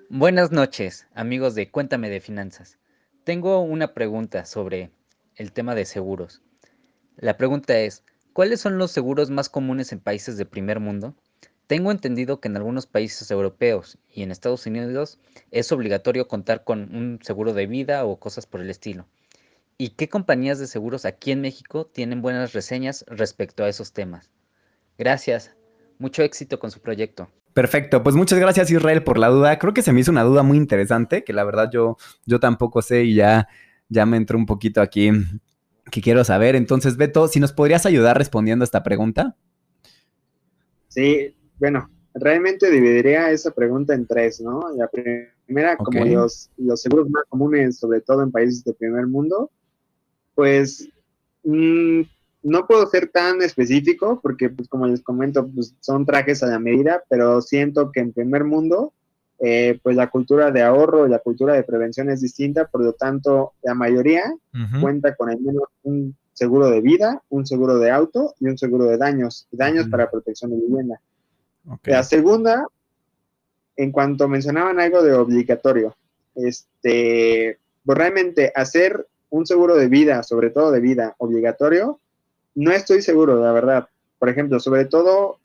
Buenas 0.09 0.51
noches, 0.51 1.07
amigos 1.15 1.55
de 1.55 1.71
Cuéntame 1.71 2.09
de 2.09 2.19
Finanzas. 2.19 2.77
Tengo 3.25 3.59
una 3.61 3.95
pregunta 3.95 4.45
sobre 4.45 4.91
el 5.35 5.51
tema 5.51 5.73
de 5.73 5.85
seguros. 5.85 6.43
La 7.17 7.37
pregunta 7.37 7.79
es, 7.79 8.03
¿cuáles 8.33 8.61
son 8.61 8.77
los 8.77 8.91
seguros 8.91 9.31
más 9.31 9.49
comunes 9.49 9.91
en 9.91 9.99
países 9.99 10.37
de 10.37 10.45
primer 10.45 10.79
mundo? 10.79 11.15
Tengo 11.65 11.89
entendido 11.89 12.39
que 12.39 12.49
en 12.49 12.55
algunos 12.55 12.85
países 12.85 13.31
europeos 13.31 13.97
y 14.13 14.21
en 14.21 14.29
Estados 14.29 14.67
Unidos 14.67 15.17
es 15.49 15.71
obligatorio 15.71 16.27
contar 16.27 16.63
con 16.63 16.95
un 16.95 17.17
seguro 17.23 17.53
de 17.53 17.65
vida 17.65 18.05
o 18.05 18.19
cosas 18.19 18.45
por 18.45 18.61
el 18.61 18.69
estilo. 18.69 19.07
¿Y 19.75 19.95
qué 19.95 20.07
compañías 20.07 20.59
de 20.59 20.67
seguros 20.67 21.03
aquí 21.05 21.31
en 21.31 21.41
México 21.41 21.87
tienen 21.87 22.21
buenas 22.21 22.53
reseñas 22.53 23.05
respecto 23.07 23.63
a 23.63 23.69
esos 23.69 23.91
temas? 23.91 24.29
Gracias. 24.99 25.55
Mucho 25.99 26.23
éxito 26.23 26.59
con 26.59 26.71
su 26.71 26.79
proyecto. 26.79 27.29
Perfecto, 27.53 28.03
pues 28.03 28.15
muchas 28.15 28.37
gracias 28.37 28.69
Israel 28.69 29.03
por 29.03 29.17
la 29.17 29.29
duda. 29.29 29.57
Creo 29.59 29.73
que 29.73 29.81
se 29.81 29.93
me 29.93 30.01
hizo 30.01 30.11
una 30.11 30.23
duda 30.23 30.43
muy 30.43 30.57
interesante, 30.57 31.23
que 31.23 31.31
la 31.31 31.45
verdad 31.45 31.69
yo, 31.71 31.95
yo 32.25 32.39
tampoco 32.39 32.81
sé 32.81 33.05
y 33.05 33.15
ya, 33.15 33.47
ya 33.87 34.05
me 34.05 34.17
entró 34.17 34.37
un 34.37 34.45
poquito 34.45 34.81
aquí 34.81 35.11
que 35.89 36.01
quiero 36.01 36.23
saber. 36.25 36.55
Entonces, 36.55 36.97
Beto, 36.97 37.27
si 37.29 37.39
nos 37.39 37.53
podrías 37.53 37.85
ayudar 37.85 38.17
respondiendo 38.17 38.63
a 38.63 38.65
esta 38.65 38.83
pregunta. 38.83 39.37
Sí, 40.89 41.33
bueno, 41.57 41.89
realmente 42.13 42.69
dividiría 42.69 43.31
esa 43.31 43.51
pregunta 43.51 43.93
en 43.93 44.05
tres, 44.05 44.41
¿no? 44.41 44.63
La 44.75 44.89
primera, 44.89 45.77
como 45.77 46.03
los, 46.05 46.49
los 46.57 46.81
seguros 46.81 47.09
más 47.09 47.23
comunes, 47.29 47.77
sobre 47.77 48.01
todo 48.01 48.23
en 48.23 48.31
países 48.31 48.63
de 48.63 48.73
primer 48.73 49.07
mundo, 49.07 49.51
pues 50.33 50.89
mmm, 51.43 52.01
no 52.45 52.67
puedo 52.67 52.85
ser 52.85 53.07
tan 53.07 53.41
específico 53.41 54.19
porque, 54.21 54.49
pues, 54.49 54.69
como 54.69 54.85
les 54.85 55.01
comento, 55.01 55.47
pues, 55.47 55.73
son 55.79 56.05
trajes 56.05 56.43
a 56.43 56.47
la 56.47 56.59
medida, 56.59 57.03
pero 57.09 57.41
siento 57.41 57.91
que 57.91 58.01
en 58.01 58.13
primer 58.13 58.43
mundo, 58.43 58.93
eh, 59.39 59.79
pues 59.81 59.95
la 59.95 60.11
cultura 60.11 60.51
de 60.51 60.61
ahorro 60.61 61.07
y 61.07 61.09
la 61.09 61.19
cultura 61.19 61.55
de 61.55 61.63
prevención 61.63 62.09
es 62.11 62.21
distinta, 62.21 62.67
por 62.67 62.83
lo 62.83 62.93
tanto, 62.93 63.53
la 63.63 63.73
mayoría 63.73 64.23
cuenta 64.79 65.15
con 65.15 65.29
al 65.29 65.41
menos 65.41 65.63
un 65.81 66.15
seguro 66.33 66.69
de 66.69 66.81
vida, 66.81 67.23
un 67.29 67.47
seguro 67.47 67.79
de 67.79 67.89
auto 67.89 68.35
y 68.39 68.45
un 68.45 68.59
seguro 68.59 68.85
de 68.85 68.97
daños, 68.97 69.47
daños 69.51 69.87
para 69.87 70.11
protección 70.11 70.51
de 70.51 70.57
vivienda. 70.57 71.01
La 71.83 72.03
segunda, 72.03 72.67
en 73.75 73.91
cuanto 73.91 74.27
mencionaban 74.27 74.79
algo 74.79 75.01
de 75.01 75.13
obligatorio, 75.13 75.97
este, 76.35 77.57
pues 77.83 77.97
realmente 77.97 78.53
hacer 78.55 79.07
un 79.29 79.47
seguro 79.47 79.75
de 79.75 79.87
vida, 79.87 80.21
sobre 80.21 80.51
todo 80.51 80.71
de 80.71 80.79
vida, 80.79 81.15
obligatorio, 81.17 81.99
no 82.55 82.71
estoy 82.71 83.01
seguro, 83.01 83.39
la 83.41 83.51
verdad. 83.51 83.89
Por 84.17 84.29
ejemplo, 84.29 84.59
sobre 84.59 84.85
todo, 84.85 85.37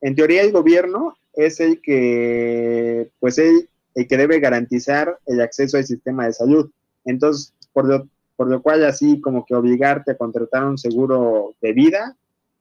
en 0.00 0.14
teoría 0.14 0.42
el 0.42 0.52
gobierno 0.52 1.16
es 1.34 1.60
el 1.60 1.80
que, 1.82 3.10
pues 3.20 3.38
el, 3.38 3.68
el 3.94 4.06
que 4.06 4.16
debe 4.16 4.40
garantizar 4.40 5.18
el 5.26 5.40
acceso 5.40 5.76
al 5.76 5.84
sistema 5.84 6.26
de 6.26 6.32
salud. 6.32 6.70
Entonces, 7.04 7.52
por 7.72 7.86
lo, 7.86 8.08
por 8.36 8.48
lo 8.48 8.62
cual 8.62 8.84
así 8.84 9.20
como 9.20 9.44
que 9.44 9.54
obligarte 9.54 10.12
a 10.12 10.16
contratar 10.16 10.64
un 10.64 10.78
seguro 10.78 11.54
de 11.60 11.72
vida, 11.72 12.16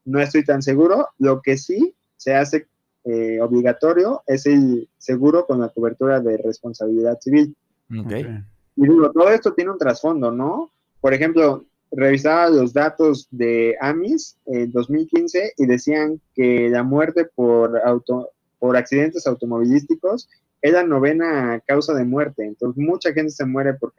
no 0.06 0.20
estoy 0.20 0.44
tan 0.44 0.62
seguro. 0.62 1.10
Lo 1.20 1.42
que 1.42 1.58
sí 1.58 1.94
se 2.18 2.36
hace 2.36 2.68
eh, 3.04 3.40
obligatorio 3.42 4.24
es 4.26 4.46
el 4.48 4.90
seguro 4.98 5.46
con 5.46 5.62
la 5.62 5.70
cobertura 5.70 6.20
de 6.20 6.38
responsabilidad 6.38 7.20
civil. 7.22 7.56
Okay. 7.90 8.44
Y 8.76 8.82
digo, 8.82 9.12
todo 9.12 9.30
esto 9.30 9.54
tiene 9.54 9.72
un 9.72 9.78
trasfondo, 9.78 10.32
¿no? 10.32 10.72
Por 11.00 11.14
ejemplo, 11.14 11.66
revisaba 11.92 12.50
los 12.50 12.74
datos 12.74 13.28
de 13.32 13.76
AMIS 13.80 14.38
en 14.46 14.72
2015 14.72 15.54
y 15.58 15.66
decían 15.66 16.22
que 16.36 16.70
la 16.70 16.84
muerte 16.84 17.26
por, 17.26 17.78
auto, 17.86 18.30
por 18.60 18.76
accidentes 18.78 19.26
automovilísticos 19.28 20.30
es 20.62 20.74
la 20.74 20.84
novena 20.84 21.62
causa 21.66 21.94
de 21.94 22.04
muerte. 22.04 22.46
Entonces, 22.46 22.84
mucha 22.84 23.14
gente 23.14 23.32
se 23.32 23.46
muere 23.46 23.76
por, 23.76 23.94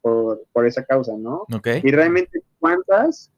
por, 0.00 0.42
por 0.52 0.66
esa 0.66 0.84
causa, 0.84 1.16
¿no? 1.16 1.44
Okay. 1.52 1.80
Y 1.82 1.90
realmente, 1.90 2.42
¿cuántas? 2.60 3.30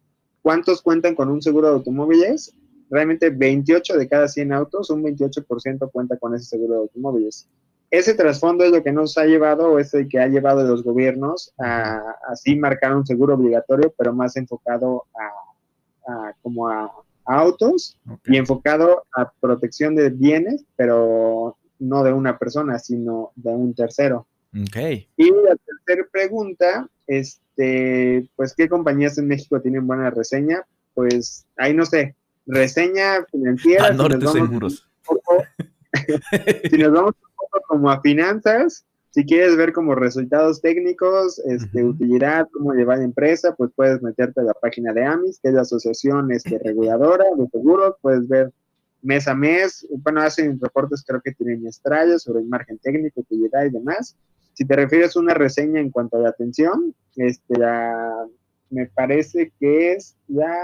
¿Cuántos 0.43 0.83
cuentan 0.83 1.15
con 1.15 1.29
un 1.29 1.43
seguro 1.43 1.69
de 1.69 1.75
automóviles? 1.75 2.55
Realmente 2.91 3.31
28 3.31 3.97
de 3.97 4.09
cada 4.09 4.29
100 4.29 4.53
autos, 4.53 4.91
un 4.91 5.03
28% 5.03 5.91
cuenta 5.91 6.17
con 6.19 6.35
ese 6.35 6.45
seguro 6.45 6.75
de 6.75 6.81
automóviles 6.81 7.49
ese 7.97 8.15
trasfondo 8.15 8.65
es 8.65 8.73
lo 8.73 8.83
que 8.83 8.93
nos 8.93 9.17
ha 9.19 9.25
llevado, 9.25 9.73
o 9.73 9.79
es 9.79 9.93
el 9.95 10.09
que 10.09 10.19
ha 10.19 10.29
llevado 10.29 10.61
a 10.61 10.65
los 10.65 10.83
gobiernos 10.83 11.53
a 11.59 12.03
así 12.29 12.57
marcar 12.57 12.95
un 12.97 13.07
seguro 13.07 13.35
obligatorio, 13.35 13.93
pero 13.97 14.13
más 14.13 14.37
enfocado 14.37 15.05
a, 15.15 16.33
como 16.43 16.69
a, 16.69 16.93
autos 17.29 17.99
y 18.27 18.37
enfocado 18.37 19.05
a 19.17 19.33
protección 19.41 19.97
de 19.97 20.11
bienes, 20.11 20.65
pero 20.77 21.57
no 21.81 22.05
de 22.05 22.13
una 22.13 22.39
persona, 22.39 22.79
sino 22.79 23.33
de 23.35 23.51
un 23.51 23.75
tercero. 23.75 24.29
Okay. 24.69 25.09
Y 25.17 25.31
la 25.33 25.57
tercera 25.57 26.09
pregunta, 26.11 26.89
este, 27.09 28.29
pues, 28.37 28.55
¿qué 28.55 28.69
compañías 28.69 29.19
en 29.19 29.27
México 29.27 29.61
tienen 29.61 29.89
buena 29.89 30.09
reseña? 30.11 30.65
Pues, 30.95 31.47
ahí 31.57 31.75
no 31.75 31.85
sé, 31.85 32.15
reseña 32.47 33.25
financiera. 33.25 33.91
norte 33.91 34.25
seguros. 34.29 34.89
si 36.71 36.79
nos 36.79 36.93
vamos 36.93 37.15
como 37.67 37.91
a 37.91 38.01
finanzas, 38.01 38.85
si 39.17 39.25
quieres 39.25 39.57
ver 39.57 39.73
como 39.73 39.95
resultados 39.95 40.61
técnicos, 40.61 41.39
este, 41.47 41.83
utilidad, 41.83 42.47
cómo 42.53 42.75
llevar 42.75 42.99
la 42.99 43.05
empresa, 43.05 43.55
pues 43.55 43.71
puedes 43.75 44.03
meterte 44.03 44.43
a 44.43 44.45
la 44.45 44.53
página 44.53 44.93
de 44.93 45.07
AMIS, 45.07 45.41
que 45.43 45.49
es 45.49 45.55
la 45.55 45.63
asociación 45.63 46.31
este, 46.33 46.59
reguladora 46.65 47.25
de 47.39 47.49
seguros, 47.49 47.95
puedes 48.03 48.29
ver 48.29 48.53
mes 49.01 49.27
a 49.27 49.35
mes, 49.35 49.87
bueno, 50.03 50.21
hacen 50.21 50.61
reportes 50.61 51.03
creo 51.07 51.23
que 51.23 51.33
trimestrales 51.33 52.25
sobre 52.25 52.41
el 52.41 52.49
margen 52.49 52.79
técnico, 52.79 53.21
utilidad 53.21 53.65
y 53.65 53.71
demás. 53.71 54.17
Si 54.53 54.67
te 54.67 54.77
refieres 54.77 55.17
a 55.17 55.21
una 55.21 55.33
reseña 55.33 55.81
en 55.81 55.91
cuanto 55.91 56.19
a 56.19 56.21
la 56.21 56.29
atención, 56.29 56.95
este, 57.17 57.59
la, 57.59 58.27
me 58.69 58.87
parece 58.87 59.51
que 59.59 59.93
es 59.93 60.15
la, 60.29 60.55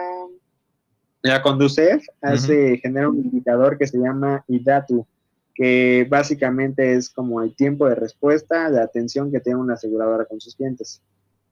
la 1.23 1.41
Conducef, 1.41 2.05
hace, 2.21 2.77
genera 2.79 3.09
un 3.09 3.19
indicador 3.19 3.79
que 3.79 3.87
se 3.87 3.97
llama 3.99 4.45
IDATU, 4.49 5.07
que 5.55 6.07
básicamente 6.09 6.95
es 6.95 7.11
como 7.11 7.43
el 7.43 7.55
tiempo 7.55 7.89
de 7.89 7.95
respuesta, 7.95 8.71
de 8.71 8.81
atención 8.81 9.31
que 9.31 9.41
tiene 9.41 9.61
una 9.61 9.75
aseguradora 9.75 10.25
con 10.25 10.41
sus 10.41 10.57
clientes. 10.57 11.03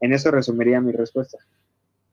En 0.00 0.12
eso 0.12 0.30
resumiría 0.30 0.80
mi 0.80 0.92
respuesta. 0.92 1.38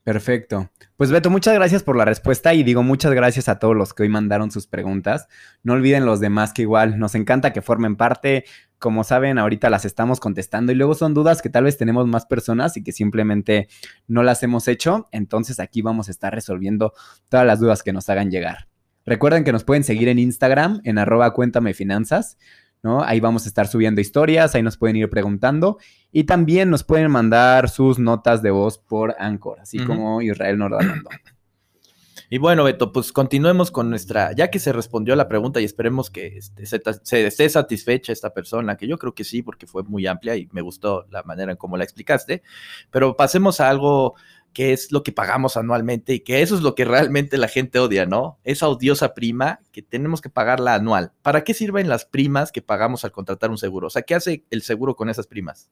Perfecto. 0.08 0.72
Pues 0.96 1.12
Beto, 1.12 1.30
muchas 1.30 1.54
gracias 1.54 1.84
por 1.84 1.98
la 1.98 2.06
respuesta 2.06 2.54
y 2.54 2.64
digo 2.64 2.82
muchas 2.82 3.12
gracias 3.12 3.50
a 3.50 3.60
todos 3.60 3.76
los 3.76 3.94
que 3.94 4.04
hoy 4.04 4.10
mandaron 4.10 4.52
sus 4.52 4.66
preguntas. 4.66 5.28
No 5.64 5.74
olviden 5.74 6.06
los 6.06 6.22
demás 6.22 6.54
que 6.54 6.62
igual 6.62 6.98
nos 6.98 7.14
encanta 7.14 7.52
que 7.52 7.62
formen 7.62 7.98
parte. 7.98 8.46
Como 8.80 9.04
saben, 9.04 9.38
ahorita 9.38 9.70
las 9.70 9.84
estamos 9.84 10.22
contestando 10.22 10.72
y 10.72 10.76
luego 10.76 10.96
son 10.96 11.14
dudas 11.14 11.42
que 11.42 11.50
tal 11.50 11.66
vez 11.66 11.78
tenemos 11.78 12.08
más 12.08 12.26
personas 12.26 12.78
y 12.78 12.84
que 12.86 12.94
simplemente 12.94 13.68
no 14.08 14.24
las 14.24 14.42
hemos 14.44 14.70
hecho. 14.70 15.10
Entonces 15.12 15.60
aquí 15.60 15.82
vamos 15.82 16.08
a 16.08 16.12
estar 16.12 16.34
resolviendo 16.34 16.94
todas 17.28 17.46
las 17.46 17.60
dudas 17.60 17.84
que 17.84 17.92
nos 17.92 18.10
hagan 18.10 18.32
llegar. 18.32 18.70
Recuerden 19.08 19.44
que 19.46 19.54
nos 19.54 19.64
pueden 19.64 19.84
seguir 19.84 20.10
en 20.10 20.20
Instagram 20.20 20.82
en 20.84 21.00
arroba 21.00 21.34
cuéntame 21.34 21.74
finanzas. 21.74 22.38
¿no? 22.84 23.04
Ahí 23.04 23.20
vamos 23.20 23.46
a 23.46 23.48
estar 23.48 23.68
subiendo 23.68 24.02
historias, 24.02 24.54
ahí 24.54 24.62
nos 24.62 24.78
pueden 24.78 24.98
ir 24.98 25.10
preguntando 25.10 25.78
y 26.12 26.26
también 26.26 26.70
nos 26.70 26.84
pueden 26.84 27.10
mandar 27.10 27.70
sus 27.70 27.98
notas 27.98 28.44
de 28.44 28.52
voz 28.52 28.78
por 28.78 29.16
Anchor, 29.18 29.60
así 29.60 29.80
como 29.80 30.22
Israel 30.22 30.60
nos. 30.60 30.72
Y 32.30 32.40
bueno, 32.40 32.66
Beto, 32.66 32.92
pues 32.92 33.14
continuemos 33.14 33.72
con 33.72 33.90
nuestra, 33.90 34.34
ya 34.34 34.50
que 34.50 34.60
se 34.60 34.74
respondió 34.74 35.16
la 35.16 35.30
pregunta 35.30 35.62
y 35.62 35.64
esperemos 35.64 36.10
que 36.10 36.38
este, 36.38 36.66
se, 36.66 37.26
esté 37.26 37.50
satisfecha 37.50 38.12
esta 38.12 38.34
persona, 38.34 38.76
que 38.76 38.86
yo 38.86 38.98
creo 38.98 39.16
que 39.16 39.24
sí, 39.24 39.42
porque 39.42 39.66
fue 39.66 39.84
muy 39.84 40.06
amplia 40.08 40.36
y 40.36 40.50
me 40.52 40.62
gustó 40.62 41.06
la 41.10 41.24
manera 41.24 41.54
en 41.54 41.58
cómo 41.58 41.78
la 41.78 41.86
explicaste, 41.86 42.44
pero 42.92 43.16
pasemos 43.16 43.62
a 43.62 43.70
algo 43.70 44.16
que 44.58 44.74
es 44.74 44.92
lo 44.92 45.04
que 45.04 45.12
pagamos 45.12 45.56
anualmente 45.56 46.16
y 46.16 46.22
que 46.22 46.42
eso 46.42 46.56
es 46.56 46.62
lo 46.62 46.74
que 46.74 46.84
realmente 46.84 47.38
la 47.38 47.48
gente 47.48 47.78
odia, 47.78 48.08
¿no? 48.08 48.40
Esa 48.44 48.68
odiosa 48.68 49.14
prima 49.14 49.60
que 49.72 49.84
tenemos 49.84 50.20
que 50.20 50.32
pagarla 50.32 50.74
anual. 50.74 51.12
¿Para 51.22 51.44
qué 51.44 51.54
sirven 51.54 51.88
las 51.88 52.06
primas 52.06 52.52
que 52.52 52.64
pagamos 52.64 53.06
al 53.06 53.12
contratar 53.12 53.52
un 53.52 53.60
seguro? 53.60 53.86
O 53.86 53.90
sea, 53.92 54.02
¿qué 54.02 54.16
hace 54.16 54.46
el 54.50 54.64
seguro 54.64 54.96
con 54.96 55.12
esas 55.12 55.28
primas? 55.28 55.70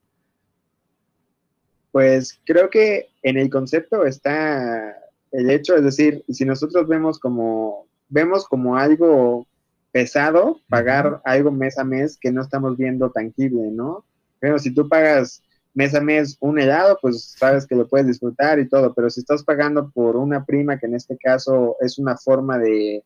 Pues 1.91 2.39
creo 2.45 2.69
que 2.69 3.09
en 3.23 3.39
el 3.39 3.49
concepto 3.49 4.05
está 4.05 4.95
el 5.31 5.49
hecho, 5.49 5.75
es 5.75 5.83
decir, 5.83 6.23
si 6.29 6.45
nosotros 6.45 6.87
vemos 6.87 7.17
como 7.17 7.87
vemos 8.07 8.47
como 8.47 8.77
algo 8.77 9.47
pesado 9.91 10.59
pagar 10.69 11.23
algo 11.25 11.49
mes 11.49 11.79
a 11.79 11.83
mes 11.83 12.19
que 12.21 12.31
no 12.31 12.43
estamos 12.43 12.77
viendo 12.77 13.09
tangible, 13.09 13.71
¿no? 13.71 14.05
Pero 14.37 14.59
si 14.59 14.71
tú 14.71 14.87
pagas 14.87 15.41
mes 15.75 15.93
a 15.93 16.01
mes 16.01 16.37
un 16.39 16.57
helado, 16.57 16.97
pues 17.01 17.35
sabes 17.37 17.67
que 17.67 17.75
lo 17.75 17.87
puedes 17.87 18.07
disfrutar 18.07 18.59
y 18.59 18.67
todo, 18.67 18.93
pero 18.93 19.09
si 19.09 19.19
estás 19.19 19.43
pagando 19.43 19.91
por 19.91 20.15
una 20.15 20.45
prima, 20.45 20.79
que 20.79 20.87
en 20.87 20.95
este 20.95 21.17
caso 21.17 21.75
es 21.81 21.99
una 21.99 22.17
forma 22.17 22.57
de, 22.57 23.03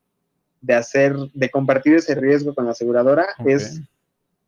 hacer, 0.69 1.15
de 1.33 1.49
compartir 1.49 1.95
ese 1.95 2.15
riesgo 2.15 2.53
con 2.53 2.65
la 2.65 2.71
aseguradora, 2.71 3.25
es, 3.45 3.81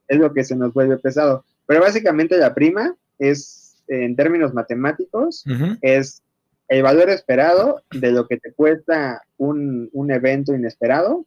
es 0.07 0.19
lo 0.19 0.31
que 0.33 0.43
se 0.43 0.55
nos 0.55 0.71
vuelve 0.73 0.97
pesado. 0.97 1.43
Pero 1.65 1.81
básicamente 1.81 2.37
la 2.37 2.53
prima 2.53 2.95
es, 3.17 3.75
en 3.87 4.15
términos 4.15 4.53
matemáticos, 4.53 5.43
es 5.81 6.21
el 6.67 6.83
valor 6.83 7.09
esperado 7.09 7.81
de 7.91 8.11
lo 8.11 8.27
que 8.27 8.37
te 8.37 8.53
cuesta 8.53 9.23
un, 9.37 9.89
un 9.93 10.11
evento 10.11 10.53
inesperado 10.53 11.25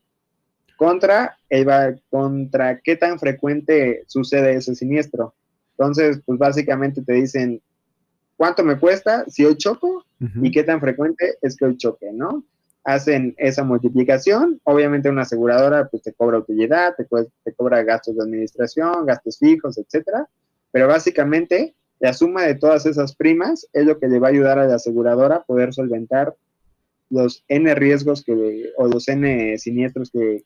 contra, 0.76 1.36
el, 1.48 1.66
contra 2.08 2.80
qué 2.80 2.96
tan 2.96 3.18
frecuente 3.18 4.04
sucede 4.06 4.54
ese 4.54 4.74
siniestro. 4.74 5.34
Entonces, 5.78 6.20
pues 6.24 6.38
básicamente 6.38 7.02
te 7.02 7.14
dicen, 7.14 7.60
¿cuánto 8.36 8.64
me 8.64 8.78
cuesta 8.78 9.24
si 9.28 9.44
hoy 9.44 9.56
choco? 9.56 10.04
¿Y 10.42 10.50
qué 10.50 10.64
tan 10.64 10.80
frecuente 10.80 11.36
es 11.42 11.56
que 11.56 11.66
hoy 11.66 11.76
choque, 11.76 12.10
no? 12.12 12.44
Hacen 12.84 13.34
esa 13.38 13.64
multiplicación, 13.64 14.60
obviamente 14.64 15.08
una 15.08 15.22
aseguradora 15.22 15.88
pues 15.88 16.02
te 16.02 16.12
cobra 16.12 16.38
utilidad, 16.38 16.94
te, 16.96 17.06
te 17.44 17.52
cobra 17.54 17.82
gastos 17.82 18.16
de 18.16 18.22
administración, 18.22 19.06
gastos 19.06 19.38
fijos, 19.38 19.78
etcétera, 19.78 20.28
pero 20.70 20.88
básicamente 20.88 21.74
la 21.98 22.12
suma 22.12 22.42
de 22.42 22.54
todas 22.54 22.86
esas 22.86 23.14
primas 23.16 23.66
es 23.72 23.86
lo 23.86 23.98
que 23.98 24.08
le 24.08 24.18
va 24.18 24.28
a 24.28 24.30
ayudar 24.30 24.58
a 24.58 24.66
la 24.66 24.74
aseguradora 24.74 25.36
a 25.36 25.44
poder 25.44 25.72
solventar 25.72 26.34
los 27.10 27.44
N 27.48 27.74
riesgos 27.74 28.24
que, 28.24 28.72
o 28.76 28.88
los 28.88 29.08
N 29.08 29.56
siniestros 29.58 30.10
que, 30.10 30.44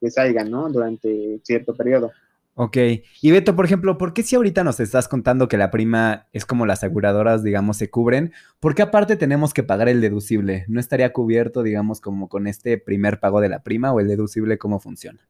que 0.00 0.10
salgan, 0.10 0.50
¿no? 0.50 0.68
Durante 0.70 1.40
cierto 1.42 1.74
periodo. 1.74 2.12
Ok. 2.58 2.78
Y 3.20 3.30
Beto, 3.32 3.54
por 3.54 3.66
ejemplo, 3.66 3.98
¿por 3.98 4.14
qué 4.14 4.22
si 4.22 4.34
ahorita 4.34 4.64
nos 4.64 4.80
estás 4.80 5.08
contando 5.08 5.46
que 5.46 5.58
la 5.58 5.70
prima 5.70 6.26
es 6.32 6.46
como 6.46 6.64
las 6.64 6.78
aseguradoras, 6.78 7.42
digamos, 7.42 7.76
se 7.76 7.90
cubren? 7.90 8.32
¿Por 8.60 8.74
qué 8.74 8.80
aparte 8.80 9.16
tenemos 9.16 9.52
que 9.52 9.62
pagar 9.62 9.90
el 9.90 10.00
deducible? 10.00 10.64
¿No 10.66 10.80
estaría 10.80 11.12
cubierto, 11.12 11.62
digamos, 11.62 12.00
como 12.00 12.30
con 12.30 12.46
este 12.46 12.78
primer 12.78 13.20
pago 13.20 13.42
de 13.42 13.50
la 13.50 13.62
prima 13.62 13.92
o 13.92 14.00
el 14.00 14.08
deducible 14.08 14.56
cómo 14.56 14.80
funciona? 14.80 15.20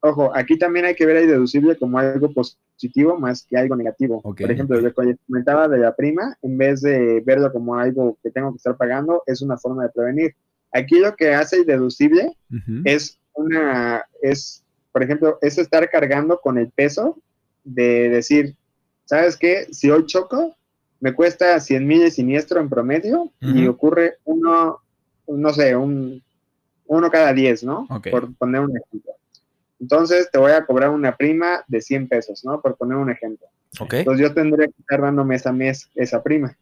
Ojo, 0.00 0.30
aquí 0.36 0.58
también 0.58 0.84
hay 0.84 0.94
que 0.94 1.06
ver 1.06 1.16
el 1.16 1.28
deducible 1.28 1.78
como 1.78 1.98
algo 1.98 2.30
positivo 2.30 3.18
más 3.18 3.46
que 3.48 3.56
algo 3.56 3.74
negativo. 3.74 4.20
Por 4.20 4.50
ejemplo, 4.50 4.78
lo 4.78 4.92
que 4.92 5.16
comentaba 5.26 5.66
de 5.66 5.78
la 5.78 5.96
prima, 5.96 6.36
en 6.42 6.58
vez 6.58 6.82
de 6.82 7.22
verlo 7.24 7.50
como 7.50 7.74
algo 7.74 8.18
que 8.22 8.30
tengo 8.30 8.50
que 8.50 8.58
estar 8.58 8.76
pagando, 8.76 9.22
es 9.24 9.40
una 9.40 9.56
forma 9.56 9.84
de 9.84 9.88
prevenir. 9.88 10.34
Aquí 10.72 10.98
lo 10.98 11.16
que 11.16 11.32
hace 11.32 11.56
el 11.56 11.64
deducible 11.64 12.36
es 12.84 13.18
una, 13.32 14.04
es 14.20 14.62
por 14.96 15.02
ejemplo, 15.02 15.38
es 15.42 15.58
estar 15.58 15.90
cargando 15.90 16.40
con 16.40 16.56
el 16.56 16.70
peso 16.70 17.18
de 17.64 18.08
decir, 18.08 18.56
¿sabes 19.04 19.36
qué? 19.36 19.66
Si 19.70 19.90
hoy 19.90 20.06
choco, 20.06 20.56
me 21.00 21.12
cuesta 21.12 21.60
100 21.60 21.86
mil 21.86 22.00
de 22.00 22.10
siniestro 22.10 22.62
en 22.62 22.70
promedio 22.70 23.30
y 23.42 23.66
ocurre 23.66 24.14
uno, 24.24 24.78
no 25.28 25.52
sé, 25.52 25.76
un, 25.76 26.22
uno 26.86 27.10
cada 27.10 27.34
10, 27.34 27.64
¿no? 27.64 27.86
Por 28.10 28.34
poner 28.36 28.62
un 28.62 28.74
ejemplo. 28.74 29.12
Entonces 29.78 30.30
te 30.32 30.38
voy 30.38 30.52
a 30.52 30.64
cobrar 30.64 30.88
una 30.88 31.14
prima 31.14 31.62
de 31.68 31.82
100 31.82 32.08
pesos, 32.08 32.42
¿no? 32.42 32.62
Por 32.62 32.74
poner 32.78 32.96
un 32.96 33.10
ejemplo. 33.10 33.48
Entonces 33.78 34.26
yo 34.26 34.32
tendré 34.32 34.68
que 34.68 34.80
estar 34.80 35.02
dando 35.02 35.26
mes 35.26 35.46
a 35.46 35.52
mes 35.52 35.90
esa 35.94 36.22
prima. 36.22 36.56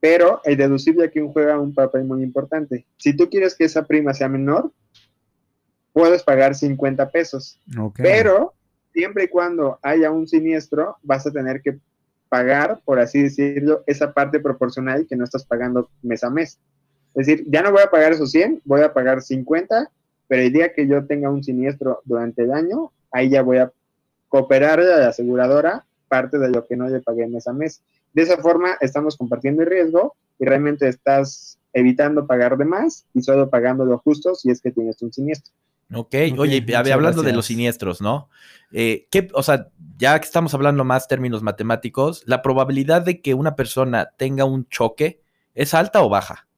Pero 0.00 0.40
el 0.42 0.56
deducible 0.56 1.04
aquí 1.04 1.20
juega 1.32 1.60
un 1.60 1.72
papel 1.72 2.02
muy 2.02 2.24
importante. 2.24 2.84
Si 2.96 3.16
tú 3.16 3.30
quieres 3.30 3.54
que 3.54 3.66
esa 3.66 3.86
prima 3.86 4.12
sea 4.12 4.28
menor, 4.28 4.72
puedes 5.96 6.22
pagar 6.22 6.54
50 6.54 7.08
pesos. 7.08 7.58
Pero 7.96 8.52
siempre 8.92 9.24
y 9.24 9.28
cuando 9.28 9.78
haya 9.80 10.10
un 10.10 10.28
siniestro, 10.28 10.98
vas 11.02 11.26
a 11.26 11.30
tener 11.30 11.62
que 11.62 11.78
pagar, 12.28 12.80
por 12.84 12.98
así 13.00 13.22
decirlo, 13.22 13.82
esa 13.86 14.12
parte 14.12 14.38
proporcional 14.38 15.06
que 15.06 15.16
no 15.16 15.24
estás 15.24 15.46
pagando 15.46 15.88
mes 16.02 16.22
a 16.22 16.28
mes. 16.28 16.58
Es 17.14 17.26
decir, 17.26 17.46
ya 17.48 17.62
no 17.62 17.72
voy 17.72 17.80
a 17.82 17.90
pagar 17.90 18.12
esos 18.12 18.30
100, 18.30 18.60
voy 18.66 18.82
a 18.82 18.92
pagar 18.92 19.22
50, 19.22 19.90
pero 20.28 20.42
el 20.42 20.52
día 20.52 20.74
que 20.74 20.86
yo 20.86 21.06
tenga 21.06 21.30
un 21.30 21.42
siniestro 21.42 22.02
durante 22.04 22.42
el 22.42 22.52
año, 22.52 22.92
ahí 23.10 23.30
ya 23.30 23.40
voy 23.40 23.56
a 23.56 23.72
cooperar 24.28 24.80
a 24.80 24.98
la 24.98 25.08
aseguradora 25.08 25.86
parte 26.08 26.38
de 26.38 26.50
lo 26.50 26.66
que 26.66 26.76
no 26.76 26.90
le 26.90 27.00
pagué 27.00 27.26
mes 27.26 27.48
a 27.48 27.54
mes. 27.54 27.80
De 28.12 28.20
esa 28.20 28.36
forma 28.36 28.76
estamos 28.82 29.16
compartiendo 29.16 29.62
el 29.62 29.70
riesgo 29.70 30.14
y 30.38 30.44
realmente 30.44 30.88
estás 30.88 31.56
evitando 31.72 32.26
pagar 32.26 32.58
de 32.58 32.66
más 32.66 33.06
y 33.14 33.22
solo 33.22 33.48
pagando 33.48 33.86
lo 33.86 33.96
justo 33.96 34.34
si 34.34 34.50
es 34.50 34.60
que 34.60 34.72
tienes 34.72 35.00
un 35.00 35.10
siniestro. 35.10 35.54
Ok, 35.94 36.14
oye, 36.36 36.64
hablando 36.74 37.22
de 37.22 37.32
los 37.32 37.46
siniestros, 37.46 38.00
¿no? 38.00 38.28
Eh, 38.72 39.06
¿qué, 39.10 39.28
o 39.32 39.42
sea, 39.42 39.68
ya 39.96 40.18
que 40.18 40.26
estamos 40.26 40.52
hablando 40.54 40.84
más 40.84 41.06
términos 41.06 41.42
matemáticos, 41.42 42.22
¿la 42.26 42.42
probabilidad 42.42 43.02
de 43.02 43.20
que 43.20 43.34
una 43.34 43.54
persona 43.54 44.10
tenga 44.16 44.44
un 44.44 44.68
choque 44.68 45.22
es 45.54 45.74
alta 45.74 46.02
o 46.02 46.08
baja? 46.08 46.48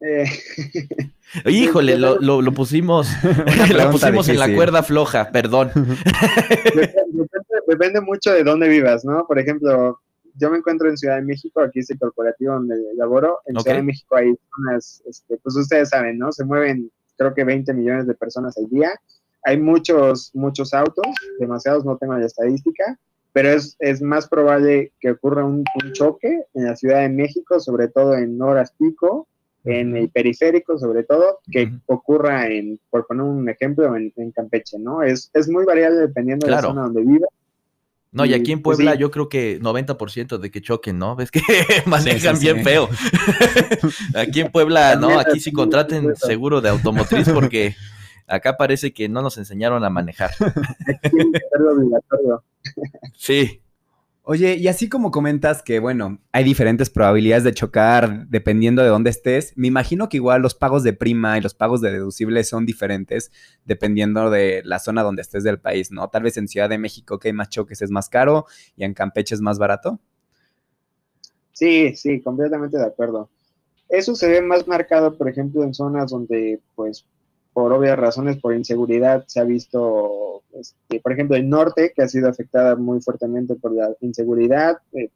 Eh. 0.00 0.24
Híjole, 1.46 1.96
lo, 1.96 2.18
pusimos, 2.52 3.08
lo 3.74 3.90
pusimos 3.90 4.28
en 4.28 4.38
la 4.38 4.52
cuerda 4.52 4.82
floja, 4.82 5.30
perdón. 5.30 5.70
Depende, 7.66 8.00
mucho 8.00 8.32
de 8.32 8.44
dónde 8.44 8.68
vivas, 8.68 9.04
¿no? 9.04 9.26
Por 9.26 9.38
ejemplo, 9.38 10.00
yo 10.34 10.50
me 10.50 10.58
encuentro 10.58 10.88
en 10.88 10.96
Ciudad 10.96 11.16
de 11.16 11.22
México, 11.22 11.60
aquí 11.60 11.78
es 11.78 11.90
el 11.90 11.98
corporativo 11.98 12.54
donde 12.54 12.76
laboro. 12.96 13.38
En 13.46 13.58
Ciudad 13.60 13.76
de 13.76 13.82
México 13.82 14.16
hay 14.16 14.34
unas, 14.58 15.02
este, 15.06 15.38
pues 15.38 15.56
ustedes 15.56 15.88
saben, 15.88 16.18
¿no? 16.18 16.30
Se 16.32 16.44
mueven 16.44 16.90
creo 17.16 17.34
que 17.34 17.44
20 17.44 17.72
millones 17.74 18.06
de 18.06 18.14
personas 18.14 18.56
al 18.58 18.68
día. 18.68 18.90
Hay 19.44 19.60
muchos, 19.60 20.30
muchos 20.34 20.72
autos, 20.72 21.06
demasiados, 21.38 21.84
no 21.84 21.96
tengo 21.98 22.16
la 22.16 22.26
estadística, 22.26 22.98
pero 23.32 23.50
es, 23.50 23.76
es 23.80 24.00
más 24.00 24.28
probable 24.28 24.92
que 25.00 25.10
ocurra 25.10 25.44
un, 25.44 25.64
choque 25.92 26.44
en 26.54 26.64
la 26.64 26.76
Ciudad 26.76 27.00
de 27.00 27.08
México, 27.08 27.60
sobre 27.60 27.88
todo 27.88 28.14
en 28.14 28.40
horas 28.40 28.72
pico, 28.78 29.28
en 29.64 29.96
el 29.96 30.08
periférico 30.08 30.78
sobre 30.78 31.04
todo, 31.04 31.40
que 31.50 31.70
ocurra 31.86 32.48
en, 32.48 32.78
por 32.90 33.06
poner 33.06 33.24
un 33.24 33.48
ejemplo, 33.48 33.94
en, 33.96 34.30
Campeche, 34.32 34.78
¿no? 34.78 35.02
Es, 35.02 35.30
es 35.34 35.48
muy 35.48 35.64
variable 35.64 35.98
dependiendo 36.00 36.46
de 36.46 36.52
la 36.52 36.62
zona 36.62 36.82
donde 36.82 37.02
viva. 37.02 37.26
No, 38.14 38.24
y 38.24 38.32
aquí 38.32 38.52
en 38.52 38.62
pues 38.62 38.76
Puebla 38.76 38.94
yo 38.94 39.10
creo 39.10 39.28
que 39.28 39.60
90% 39.60 40.38
de 40.38 40.50
que 40.52 40.62
choquen, 40.62 40.98
¿no? 40.98 41.16
Ves 41.16 41.30
que 41.32 41.42
manejan 41.84 42.38
bien 42.38 42.62
feo. 42.62 42.88
aquí 44.14 44.40
en 44.40 44.52
Puebla, 44.52 44.94
no, 44.94 45.18
aquí 45.18 45.40
sí 45.40 45.52
contraten 45.52 46.14
seguro 46.14 46.60
de 46.60 46.68
automotriz 46.68 47.28
porque 47.28 47.74
acá 48.28 48.56
parece 48.56 48.94
que 48.94 49.08
no 49.08 49.20
nos 49.20 49.36
enseñaron 49.36 49.84
a 49.84 49.90
manejar. 49.90 50.30
sí. 53.16 53.60
Oye, 54.26 54.56
y 54.56 54.68
así 54.68 54.88
como 54.88 55.10
comentas 55.10 55.62
que, 55.62 55.80
bueno, 55.80 56.18
hay 56.32 56.44
diferentes 56.44 56.88
probabilidades 56.88 57.44
de 57.44 57.52
chocar 57.52 58.26
dependiendo 58.28 58.82
de 58.82 58.88
dónde 58.88 59.10
estés, 59.10 59.52
me 59.54 59.66
imagino 59.66 60.08
que 60.08 60.16
igual 60.16 60.40
los 60.40 60.54
pagos 60.54 60.82
de 60.82 60.94
prima 60.94 61.36
y 61.36 61.42
los 61.42 61.52
pagos 61.52 61.82
de 61.82 61.92
deducibles 61.92 62.48
son 62.48 62.64
diferentes 62.64 63.30
dependiendo 63.66 64.30
de 64.30 64.62
la 64.64 64.78
zona 64.78 65.02
donde 65.02 65.20
estés 65.20 65.44
del 65.44 65.60
país, 65.60 65.92
¿no? 65.92 66.08
Tal 66.08 66.22
vez 66.22 66.38
en 66.38 66.48
Ciudad 66.48 66.70
de 66.70 66.78
México 66.78 67.18
que 67.18 67.28
hay 67.28 67.34
más 67.34 67.50
choques 67.50 67.82
es 67.82 67.90
más 67.90 68.08
caro 68.08 68.46
y 68.76 68.84
en 68.84 68.94
Campeche 68.94 69.34
es 69.34 69.42
más 69.42 69.58
barato. 69.58 70.00
Sí, 71.52 71.94
sí, 71.94 72.22
completamente 72.22 72.78
de 72.78 72.86
acuerdo. 72.86 73.28
Eso 73.90 74.14
se 74.14 74.26
ve 74.26 74.40
más 74.40 74.66
marcado, 74.66 75.18
por 75.18 75.28
ejemplo, 75.28 75.62
en 75.64 75.74
zonas 75.74 76.10
donde, 76.10 76.62
pues, 76.74 77.04
por 77.54 77.72
obvias 77.72 77.98
razones, 77.98 78.36
por 78.38 78.54
inseguridad, 78.54 79.24
se 79.28 79.40
ha 79.40 79.44
visto, 79.44 80.42
este, 80.52 81.00
por 81.00 81.12
ejemplo, 81.12 81.36
el 81.36 81.48
norte, 81.48 81.92
que 81.94 82.02
ha 82.02 82.08
sido 82.08 82.28
afectada 82.28 82.76
muy 82.76 83.00
fuertemente 83.00 83.54
por 83.54 83.72
la 83.72 83.94
inseguridad, 84.00 84.78
eh, 84.92 85.08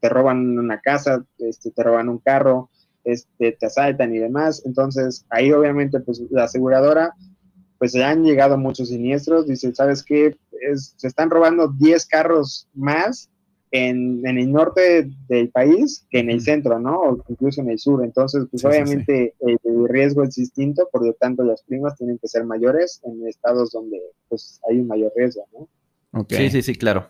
te 0.00 0.08
roban 0.08 0.58
una 0.58 0.80
casa, 0.80 1.24
este, 1.38 1.70
te 1.70 1.82
roban 1.82 2.08
un 2.08 2.18
carro, 2.18 2.70
este, 3.04 3.52
te 3.52 3.66
asaltan 3.66 4.14
y 4.14 4.18
demás. 4.18 4.62
Entonces, 4.66 5.24
ahí 5.30 5.52
obviamente, 5.52 6.00
pues 6.00 6.20
la 6.30 6.44
aseguradora, 6.44 7.14
pues 7.78 7.92
ya 7.92 8.10
han 8.10 8.24
llegado 8.24 8.58
muchos 8.58 8.88
siniestros, 8.88 9.46
dice, 9.46 9.72
¿sabes 9.74 10.02
qué? 10.02 10.36
se 10.74 11.06
están 11.06 11.30
robando 11.30 11.68
10 11.68 12.06
carros 12.06 12.66
más 12.74 13.30
en, 13.70 14.26
el 14.26 14.52
norte 14.52 15.10
del 15.28 15.50
país 15.50 16.06
que 16.10 16.20
en 16.20 16.30
el 16.30 16.40
centro, 16.40 16.78
¿no? 16.78 17.00
O 17.00 17.24
incluso 17.28 17.60
en 17.60 17.70
el 17.70 17.78
sur. 17.78 18.04
Entonces, 18.04 18.44
pues 18.50 18.64
obviamente 18.64 19.34
El, 19.40 19.58
riesgo 19.88 20.24
es 20.24 20.34
distinto, 20.34 20.88
por 20.90 21.06
lo 21.06 21.12
tanto 21.14 21.44
las 21.44 21.62
primas 21.62 21.96
tienen 21.96 22.18
que 22.18 22.28
ser 22.28 22.44
mayores 22.44 23.00
en 23.04 23.26
estados 23.26 23.70
donde 23.70 24.00
pues 24.28 24.60
hay 24.68 24.80
un 24.80 24.88
mayor 24.88 25.12
riesgo, 25.16 25.46
¿no? 25.52 25.68
Sí, 26.28 26.50
sí, 26.50 26.62
sí, 26.62 26.74
claro. 26.74 27.08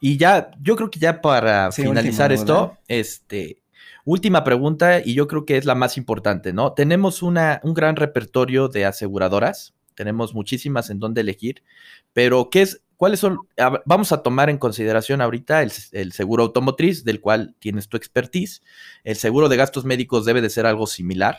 Y 0.00 0.16
ya, 0.16 0.52
yo 0.62 0.76
creo 0.76 0.90
que 0.90 1.00
ya 1.00 1.20
para 1.20 1.72
finalizar 1.72 2.32
esto, 2.32 2.78
este, 2.88 3.62
última 4.04 4.44
pregunta, 4.44 5.00
y 5.04 5.14
yo 5.14 5.26
creo 5.28 5.44
que 5.44 5.56
es 5.56 5.64
la 5.64 5.74
más 5.74 5.96
importante, 5.96 6.52
¿no? 6.52 6.72
Tenemos 6.72 7.22
una, 7.22 7.60
un 7.64 7.74
gran 7.74 7.96
repertorio 7.96 8.68
de 8.68 8.86
aseguradoras, 8.86 9.74
tenemos 9.94 10.34
muchísimas 10.34 10.88
en 10.90 11.00
donde 11.00 11.20
elegir, 11.20 11.62
pero 12.12 12.48
¿qué 12.50 12.62
es, 12.62 12.82
¿Cuáles 13.00 13.20
son? 13.20 13.38
Vamos 13.86 14.12
a 14.12 14.22
tomar 14.22 14.50
en 14.50 14.58
consideración 14.58 15.22
ahorita 15.22 15.62
el, 15.62 16.12
seguro 16.12 16.42
automotriz, 16.42 17.02
del 17.02 17.22
cual 17.22 17.54
tienes 17.58 17.88
tu 17.88 17.96
expertise. 17.96 18.60
El 19.04 19.16
seguro 19.16 19.48
de 19.48 19.56
gastos 19.56 19.86
médicos 19.86 20.26
debe 20.26 20.42
de 20.42 20.50
ser 20.50 20.66
algo 20.66 20.86
similar, 20.86 21.38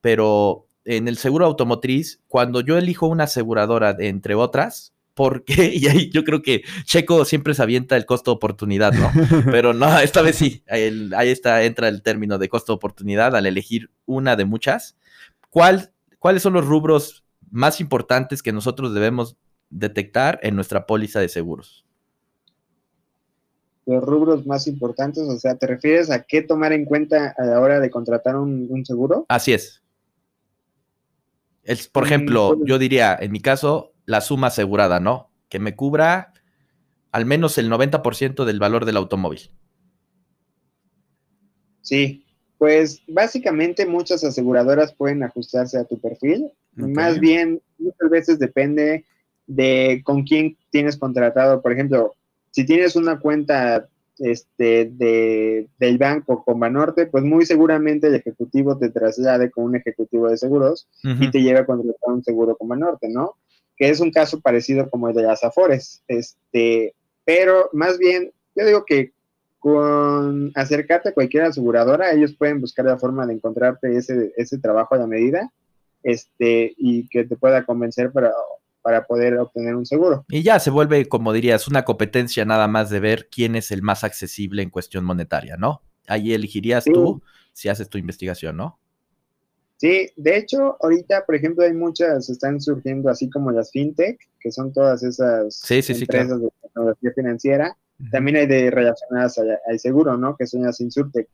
pero 0.00 0.66
en 0.84 1.06
el 1.06 1.16
seguro 1.16 1.46
automotriz, 1.46 2.22
cuando 2.26 2.60
yo 2.60 2.76
elijo 2.76 3.06
una 3.06 3.22
aseguradora 3.22 3.94
entre 4.00 4.34
otras, 4.34 4.94
porque, 5.14 5.66
y 5.76 5.86
ahí 5.86 6.10
yo 6.10 6.24
creo 6.24 6.42
que 6.42 6.64
Checo 6.82 7.24
siempre 7.24 7.54
se 7.54 7.62
avienta 7.62 7.96
el 7.96 8.04
costo 8.04 8.32
de 8.32 8.38
oportunidad, 8.38 8.92
¿no? 8.92 9.12
Pero 9.52 9.74
no, 9.74 10.00
esta 10.00 10.22
vez 10.22 10.34
sí, 10.34 10.64
ahí 10.66 11.28
está, 11.28 11.62
entra 11.62 11.86
el 11.86 12.02
término 12.02 12.36
de 12.36 12.48
costo 12.48 12.72
de 12.72 12.78
oportunidad 12.78 13.36
al 13.36 13.46
elegir 13.46 13.92
una 14.06 14.34
de 14.34 14.44
muchas. 14.44 14.96
¿Cuál, 15.50 15.92
¿Cuáles 16.18 16.42
son 16.42 16.54
los 16.54 16.66
rubros 16.66 17.22
más 17.48 17.80
importantes 17.80 18.42
que 18.42 18.50
nosotros 18.50 18.92
debemos 18.92 19.36
detectar 19.70 20.38
en 20.42 20.54
nuestra 20.54 20.86
póliza 20.86 21.20
de 21.20 21.28
seguros? 21.28 21.84
Los 23.86 24.02
rubros 24.02 24.46
más 24.46 24.66
importantes, 24.66 25.22
o 25.22 25.38
sea, 25.38 25.56
¿te 25.56 25.66
refieres 25.66 26.10
a 26.10 26.24
qué 26.24 26.42
tomar 26.42 26.72
en 26.72 26.84
cuenta 26.84 27.34
a 27.38 27.44
la 27.44 27.60
hora 27.60 27.78
de 27.78 27.90
contratar 27.90 28.36
un, 28.36 28.84
seguro? 28.84 29.26
Así 29.28 29.52
es. 29.52 29.82
por 31.92 32.02
mm, 32.02 32.06
ejemplo, 32.06 32.64
yo 32.64 32.78
diría, 32.78 33.16
en 33.18 33.30
mi 33.30 33.40
caso, 33.40 33.92
la 34.04 34.20
suma 34.20 34.48
asegurada, 34.48 34.98
¿no? 34.98 35.30
Que 35.48 35.60
me 35.60 35.76
cubra 35.76 36.32
al 37.12 37.26
menos 37.26 37.58
el 37.58 37.70
90% 37.70 38.44
del 38.44 38.58
valor 38.58 38.84
del 38.84 38.96
automóvil. 38.96 39.50
Sí, 41.80 42.26
pues 42.58 43.02
básicamente 43.06 43.86
muchas 43.86 44.24
aseguradoras 44.24 44.92
pueden 44.92 45.22
ajustarse 45.22 45.78
a 45.78 45.84
tu 45.84 45.98
perfil. 46.00 46.52
Más 46.74 47.18
bien, 47.20 47.62
muchas 47.78 48.10
veces 48.10 48.38
depende 48.38 49.04
de 49.46 50.02
con 50.04 50.24
quién 50.24 50.56
tienes 50.70 50.96
contratado. 50.96 51.62
Por 51.62 51.72
ejemplo, 51.72 52.14
si 52.50 52.64
tienes 52.64 52.96
una 52.96 53.18
cuenta 53.18 53.88
este, 54.18 54.90
de, 54.92 55.68
del 55.78 55.98
banco 55.98 56.42
con 56.44 56.58
Banorte, 56.58 57.06
pues 57.06 57.24
muy 57.24 57.44
seguramente 57.44 58.06
el 58.06 58.14
ejecutivo 58.14 58.78
te 58.78 58.90
traslade 58.90 59.50
con 59.50 59.64
un 59.64 59.76
ejecutivo 59.76 60.28
de 60.28 60.38
seguros 60.38 60.88
y 61.02 61.30
te 61.30 61.42
lleva 61.42 61.60
a 61.60 61.66
contratar 61.66 62.14
un 62.14 62.24
seguro 62.24 62.56
con 62.56 62.68
Banorte, 62.68 63.08
¿no? 63.08 63.34
Que 63.76 63.90
es 63.90 64.00
un 64.00 64.10
caso 64.10 64.40
parecido 64.40 64.88
como 64.88 65.08
el 65.08 65.14
de 65.14 65.22
las 65.22 65.44
Afores. 65.44 66.02
Este, 66.08 66.94
pero 67.24 67.68
más 67.72 67.98
bien, 67.98 68.32
yo 68.54 68.64
digo 68.64 68.84
que 68.86 69.12
con 69.58 70.52
acercarte 70.54 71.10
a 71.10 71.14
cualquier 71.14 71.42
aseguradora, 71.42 72.12
ellos 72.12 72.34
pueden 72.34 72.60
buscar 72.60 72.84
la 72.84 72.98
forma 72.98 73.26
de 73.26 73.34
encontrarte 73.34 73.96
ese, 73.96 74.32
ese 74.36 74.58
trabajo 74.58 74.94
a 74.94 74.98
la 74.98 75.06
medida 75.06 75.52
este, 76.02 76.72
y 76.78 77.08
que 77.08 77.24
te 77.24 77.36
pueda 77.36 77.64
convencer 77.64 78.12
para 78.12 78.32
para 78.86 79.04
poder 79.04 79.36
obtener 79.36 79.74
un 79.74 79.84
seguro. 79.84 80.24
Y 80.28 80.44
ya 80.44 80.60
se 80.60 80.70
vuelve, 80.70 81.08
como 81.08 81.32
dirías, 81.32 81.66
una 81.66 81.84
competencia 81.84 82.44
nada 82.44 82.68
más 82.68 82.88
de 82.88 83.00
ver 83.00 83.28
quién 83.28 83.56
es 83.56 83.72
el 83.72 83.82
más 83.82 84.04
accesible 84.04 84.62
en 84.62 84.70
cuestión 84.70 85.04
monetaria, 85.04 85.56
¿no? 85.56 85.82
Ahí 86.06 86.32
elegirías 86.32 86.84
tú 86.84 87.20
si 87.52 87.68
haces 87.68 87.88
tu 87.88 87.98
investigación, 87.98 88.56
¿no? 88.56 88.78
Sí, 89.76 90.08
de 90.14 90.36
hecho, 90.36 90.76
ahorita, 90.80 91.26
por 91.26 91.34
ejemplo, 91.34 91.64
hay 91.64 91.72
muchas, 91.72 92.30
están 92.30 92.60
surgiendo 92.60 93.10
así 93.10 93.28
como 93.28 93.50
las 93.50 93.72
fintech, 93.72 94.20
que 94.38 94.52
son 94.52 94.72
todas 94.72 95.02
esas 95.02 95.68
empresas 95.68 96.40
de 96.40 96.48
tecnología 96.62 97.10
financiera. 97.12 97.76
También 98.12 98.36
hay 98.36 98.46
de 98.46 98.70
relacionadas 98.70 99.36
al, 99.38 99.80
seguro, 99.80 100.16
¿no? 100.16 100.36
Que 100.36 100.46
son 100.46 100.62
las 100.62 100.80
Insurtech. 100.80 101.26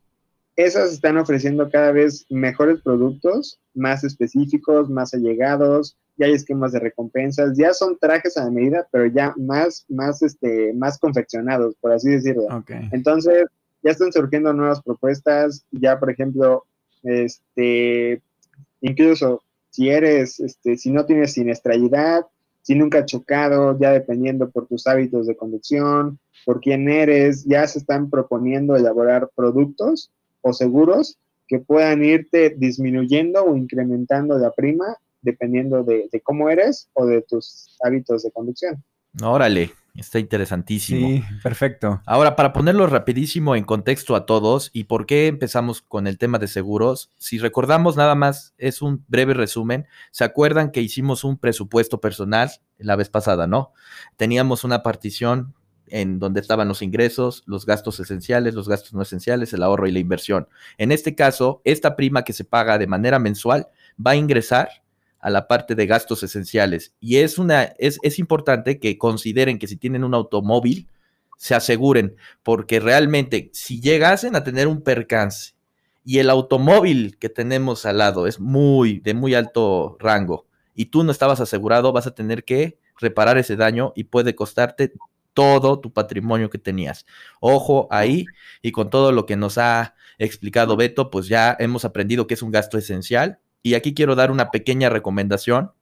Esas 0.56 0.92
están 0.92 1.16
ofreciendo 1.16 1.70
cada 1.70 1.92
vez 1.92 2.26
mejores 2.28 2.80
productos, 2.82 3.58
más 3.74 4.04
específicos, 4.04 4.90
más 4.90 5.14
allegados, 5.14 5.96
ya 6.16 6.26
hay 6.26 6.34
esquemas 6.34 6.72
de 6.72 6.80
recompensas, 6.80 7.56
ya 7.56 7.72
son 7.72 7.96
trajes 7.98 8.36
a 8.36 8.44
la 8.44 8.50
medida, 8.50 8.86
pero 8.92 9.06
ya 9.06 9.34
más, 9.38 9.86
más, 9.88 10.22
este, 10.22 10.74
más 10.74 10.98
confeccionados, 10.98 11.74
por 11.80 11.92
así 11.92 12.10
decirlo. 12.10 12.46
Entonces, 12.92 13.46
ya 13.82 13.90
están 13.90 14.12
surgiendo 14.12 14.52
nuevas 14.52 14.82
propuestas, 14.82 15.64
ya 15.70 15.98
por 15.98 16.10
ejemplo, 16.10 16.64
este, 17.02 18.22
incluso 18.82 19.42
si 19.70 19.88
eres, 19.88 20.38
este, 20.38 20.76
si 20.76 20.90
no 20.90 21.06
tienes 21.06 21.32
siniestralidad, 21.32 22.26
si 22.60 22.74
nunca 22.74 22.98
has 22.98 23.06
chocado, 23.06 23.76
ya 23.80 23.90
dependiendo 23.90 24.50
por 24.50 24.66
tus 24.66 24.86
hábitos 24.86 25.26
de 25.26 25.34
conducción, 25.34 26.18
por 26.44 26.60
quién 26.60 26.88
eres, 26.88 27.44
ya 27.44 27.66
se 27.66 27.78
están 27.78 28.10
proponiendo 28.10 28.76
elaborar 28.76 29.30
productos 29.34 30.12
o 30.42 30.52
seguros 30.52 31.18
que 31.48 31.58
puedan 31.58 32.04
irte 32.04 32.50
disminuyendo 32.56 33.44
o 33.44 33.56
incrementando 33.56 34.38
la 34.38 34.52
prima 34.52 34.96
dependiendo 35.22 35.84
de, 35.84 36.08
cómo 36.22 36.50
eres 36.50 36.88
o 36.94 37.06
de 37.06 37.22
tus 37.22 37.76
hábitos 37.82 38.24
de 38.24 38.32
conducción. 38.32 38.82
Órale, 39.22 39.70
está 39.94 40.18
interesantísimo. 40.18 41.06
Sí, 41.06 41.24
perfecto. 41.42 42.02
Ahora, 42.06 42.34
para 42.34 42.52
ponerlo 42.52 42.86
rapidísimo 42.86 43.54
en 43.54 43.64
contexto 43.64 44.16
a 44.16 44.26
todos 44.26 44.70
y 44.72 44.84
por 44.84 45.06
qué 45.06 45.26
empezamos 45.28 45.82
con 45.82 46.06
el 46.06 46.18
tema 46.18 46.38
de 46.38 46.48
seguros, 46.48 47.10
si 47.18 47.38
recordamos 47.38 47.96
nada 47.96 48.14
más, 48.14 48.54
es 48.58 48.82
un 48.82 49.04
breve 49.08 49.34
resumen. 49.34 49.86
¿Se 50.10 50.24
acuerdan 50.24 50.70
que 50.72 50.80
hicimos 50.80 51.24
un 51.24 51.38
presupuesto 51.38 52.00
personal 52.00 52.50
la 52.78 52.96
vez 52.96 53.08
pasada, 53.08 53.46
no? 53.46 53.72
Teníamos 54.16 54.64
una 54.64 54.82
partición 54.82 55.54
en 55.92 56.18
donde 56.18 56.40
estaban 56.40 56.68
los 56.68 56.80
ingresos, 56.80 57.42
los 57.46 57.66
gastos 57.66 58.00
esenciales, 58.00 58.54
los 58.54 58.66
gastos 58.66 58.94
no 58.94 59.02
esenciales, 59.02 59.52
el 59.52 59.62
ahorro 59.62 59.86
y 59.86 59.92
la 59.92 59.98
inversión. 59.98 60.48
En 60.78 60.90
este 60.90 61.14
caso, 61.14 61.60
esta 61.64 61.96
prima 61.96 62.24
que 62.24 62.32
se 62.32 62.44
paga 62.44 62.78
de 62.78 62.86
manera 62.86 63.18
mensual 63.18 63.68
va 64.04 64.12
a 64.12 64.16
ingresar 64.16 64.70
a 65.20 65.28
la 65.28 65.46
parte 65.46 65.74
de 65.74 65.86
gastos 65.86 66.22
esenciales. 66.22 66.94
Y 66.98 67.18
es, 67.18 67.38
una, 67.38 67.64
es, 67.78 67.98
es 68.02 68.18
importante 68.18 68.80
que 68.80 68.96
consideren 68.96 69.58
que 69.58 69.68
si 69.68 69.76
tienen 69.76 70.02
un 70.02 70.14
automóvil, 70.14 70.88
se 71.36 71.54
aseguren, 71.54 72.16
porque 72.42 72.80
realmente 72.80 73.50
si 73.52 73.80
llegasen 73.80 74.34
a 74.34 74.44
tener 74.44 74.68
un 74.68 74.80
percance 74.80 75.52
y 76.04 76.18
el 76.18 76.30
automóvil 76.30 77.18
que 77.18 77.28
tenemos 77.28 77.84
al 77.84 77.98
lado 77.98 78.26
es 78.26 78.40
muy 78.40 79.00
de 79.00 79.12
muy 79.12 79.34
alto 79.34 79.96
rango 80.00 80.46
y 80.74 80.86
tú 80.86 81.04
no 81.04 81.12
estabas 81.12 81.40
asegurado, 81.40 81.92
vas 81.92 82.06
a 82.06 82.14
tener 82.14 82.44
que 82.44 82.78
reparar 82.98 83.36
ese 83.36 83.56
daño 83.56 83.92
y 83.94 84.04
puede 84.04 84.34
costarte 84.34 84.92
todo 85.34 85.80
tu 85.80 85.92
patrimonio 85.92 86.50
que 86.50 86.58
tenías. 86.58 87.06
Ojo 87.40 87.88
ahí 87.90 88.26
y 88.60 88.72
con 88.72 88.90
todo 88.90 89.12
lo 89.12 89.26
que 89.26 89.36
nos 89.36 89.58
ha 89.58 89.94
explicado 90.18 90.76
Beto, 90.76 91.10
pues 91.10 91.28
ya 91.28 91.56
hemos 91.58 91.84
aprendido 91.84 92.26
que 92.26 92.34
es 92.34 92.42
un 92.42 92.50
gasto 92.50 92.78
esencial 92.78 93.38
y 93.62 93.74
aquí 93.74 93.94
quiero 93.94 94.14
dar 94.14 94.30
una 94.30 94.50
pequeña 94.50 94.88
recomendación. 94.88 95.72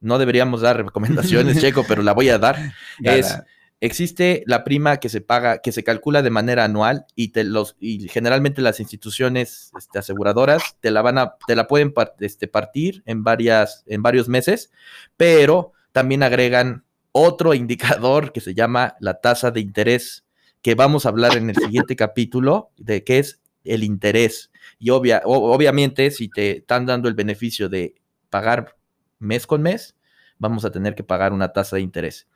No 0.00 0.18
deberíamos 0.18 0.60
dar 0.60 0.76
recomendaciones, 0.76 1.58
Checo, 1.60 1.84
pero 1.86 2.02
la 2.02 2.12
voy 2.12 2.28
a 2.28 2.38
dar. 2.38 2.72
es, 3.02 3.38
existe 3.82 4.44
la 4.46 4.62
prima 4.62 4.98
que 4.98 5.08
se 5.08 5.20
paga, 5.20 5.58
que 5.58 5.72
se 5.72 5.82
calcula 5.82 6.22
de 6.22 6.30
manera 6.30 6.64
anual 6.64 7.04
y, 7.16 7.28
te 7.28 7.42
los, 7.42 7.76
y 7.80 8.08
generalmente 8.08 8.62
las 8.62 8.78
instituciones 8.78 9.72
este, 9.76 9.98
aseguradoras 9.98 10.76
te 10.80 10.92
la 10.92 11.02
van 11.02 11.18
a, 11.18 11.34
te 11.46 11.56
la 11.56 11.66
pueden 11.66 11.92
este, 12.20 12.46
partir 12.46 13.02
en 13.06 13.24
varias, 13.24 13.82
en 13.86 14.02
varios 14.02 14.28
meses, 14.28 14.70
pero 15.16 15.72
también 15.90 16.22
agregan 16.22 16.84
otro 17.12 17.54
indicador 17.54 18.32
que 18.32 18.40
se 18.40 18.54
llama 18.54 18.96
la 19.00 19.20
tasa 19.20 19.50
de 19.50 19.60
interés 19.60 20.24
que 20.62 20.74
vamos 20.74 21.04
a 21.04 21.10
hablar 21.10 21.36
en 21.36 21.50
el 21.50 21.56
siguiente 21.56 21.96
capítulo, 21.96 22.70
de 22.76 23.04
qué 23.04 23.18
es 23.18 23.40
el 23.64 23.84
interés. 23.84 24.50
Y 24.78 24.90
obvia, 24.90 25.22
obviamente, 25.24 26.10
si 26.10 26.28
te 26.28 26.58
están 26.58 26.86
dando 26.86 27.08
el 27.08 27.14
beneficio 27.14 27.68
de 27.68 27.96
pagar 28.30 28.76
mes 29.18 29.46
con 29.46 29.62
mes, 29.62 29.96
vamos 30.38 30.64
a 30.64 30.70
tener 30.70 30.94
que 30.94 31.04
pagar 31.04 31.32
una 31.32 31.52
tasa 31.52 31.76
de 31.76 31.82
interés. 31.82 32.28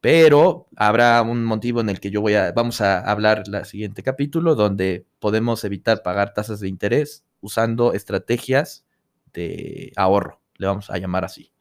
Pero 0.00 0.68
habrá 0.76 1.22
un 1.22 1.44
motivo 1.44 1.80
en 1.80 1.88
el 1.88 2.00
que 2.00 2.10
yo 2.10 2.20
voy 2.20 2.34
a, 2.34 2.52
vamos 2.52 2.80
a 2.80 3.00
hablar 3.00 3.44
el 3.46 3.64
siguiente 3.64 4.02
capítulo, 4.02 4.54
donde 4.54 5.06
podemos 5.18 5.64
evitar 5.64 6.02
pagar 6.02 6.34
tasas 6.34 6.60
de 6.60 6.68
interés 6.68 7.24
usando 7.40 7.92
estrategias 7.92 8.84
de 9.32 9.92
ahorro, 9.96 10.40
le 10.56 10.66
vamos 10.66 10.90
a 10.90 10.98
llamar 10.98 11.24
así. 11.24 11.52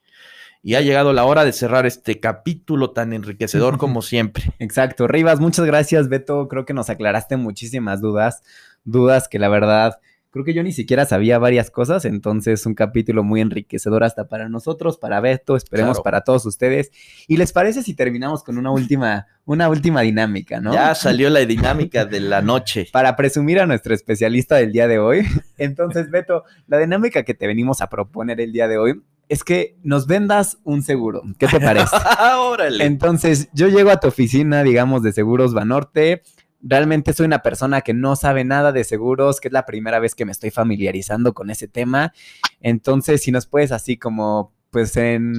Y 0.63 0.75
ha 0.75 0.81
llegado 0.81 1.11
la 1.13 1.25
hora 1.25 1.43
de 1.43 1.53
cerrar 1.53 1.85
este 1.85 2.19
capítulo 2.19 2.91
tan 2.91 3.13
enriquecedor 3.13 3.77
como 3.79 4.01
siempre. 4.01 4.53
Exacto. 4.59 5.07
Rivas, 5.07 5.39
muchas 5.39 5.65
gracias, 5.65 6.09
Beto. 6.09 6.47
Creo 6.47 6.65
que 6.65 6.73
nos 6.73 6.89
aclaraste 6.89 7.37
muchísimas 7.37 8.01
dudas, 8.01 8.43
dudas 8.83 9.27
que 9.27 9.39
la 9.39 9.49
verdad 9.49 9.99
creo 10.31 10.45
que 10.45 10.53
yo 10.53 10.63
ni 10.63 10.71
siquiera 10.71 11.05
sabía 11.05 11.37
varias 11.37 11.69
cosas, 11.69 12.05
entonces 12.05 12.65
un 12.65 12.73
capítulo 12.73 13.23
muy 13.23 13.41
enriquecedor 13.41 14.03
hasta 14.03 14.27
para 14.27 14.47
nosotros, 14.49 14.97
para 14.97 15.19
Beto, 15.19 15.57
esperemos 15.57 15.99
para 15.99 16.21
todos 16.21 16.45
ustedes. 16.45 16.91
¿Y 17.27 17.37
les 17.37 17.51
parece 17.51 17.83
si 17.83 17.93
terminamos 17.93 18.43
con 18.43 18.57
una 18.57 18.71
última, 18.71 19.27
una 19.45 19.69
última 19.69 20.01
dinámica, 20.01 20.61
no? 20.61 20.73
Ya 20.73 20.95
salió 20.95 21.29
la 21.29 21.41
dinámica 21.41 22.05
de 22.05 22.21
la 22.21 22.41
noche. 22.41 22.87
Para 22.91 23.15
presumir 23.15 23.59
a 23.59 23.67
nuestro 23.67 23.93
especialista 23.93 24.55
del 24.55 24.71
día 24.71 24.87
de 24.87 24.99
hoy. 24.99 25.25
Entonces, 25.57 26.09
Beto, 26.09 26.45
la 26.67 26.79
dinámica 26.79 27.23
que 27.23 27.33
te 27.33 27.45
venimos 27.45 27.81
a 27.81 27.89
proponer 27.89 28.39
el 28.39 28.53
día 28.53 28.69
de 28.69 28.77
hoy 28.77 29.01
es 29.31 29.45
que 29.45 29.77
nos 29.81 30.07
vendas 30.07 30.57
un 30.65 30.83
seguro. 30.83 31.21
¿Qué 31.39 31.47
te 31.47 31.61
parece? 31.61 31.95
Órale. 32.37 32.83
Entonces, 32.83 33.47
yo 33.53 33.69
llego 33.69 33.89
a 33.89 33.97
tu 33.97 34.09
oficina, 34.09 34.61
digamos, 34.61 35.03
de 35.03 35.13
Seguros 35.13 35.53
Banorte. 35.53 36.23
Realmente 36.59 37.13
soy 37.13 37.27
una 37.27 37.41
persona 37.41 37.79
que 37.79 37.93
no 37.93 38.17
sabe 38.17 38.43
nada 38.43 38.73
de 38.73 38.83
seguros, 38.83 39.39
que 39.39 39.47
es 39.47 39.53
la 39.53 39.65
primera 39.65 39.99
vez 39.99 40.15
que 40.15 40.25
me 40.25 40.33
estoy 40.33 40.51
familiarizando 40.51 41.33
con 41.33 41.49
ese 41.49 41.69
tema. 41.69 42.11
Entonces, 42.59 43.23
si 43.23 43.31
nos 43.31 43.47
puedes 43.47 43.71
así 43.71 43.95
como, 43.95 44.53
pues 44.69 44.97
en 44.97 45.35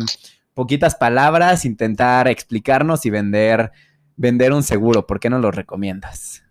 poquitas 0.55 0.95
palabras, 0.95 1.67
intentar 1.67 2.29
explicarnos 2.29 3.05
y 3.05 3.11
vender, 3.11 3.73
vender 4.17 4.55
un 4.55 4.63
seguro, 4.63 5.07
¿por 5.07 5.21
qué 5.21 5.29
no 5.29 5.39
lo 5.39 5.51
recomiendas? 5.51 6.43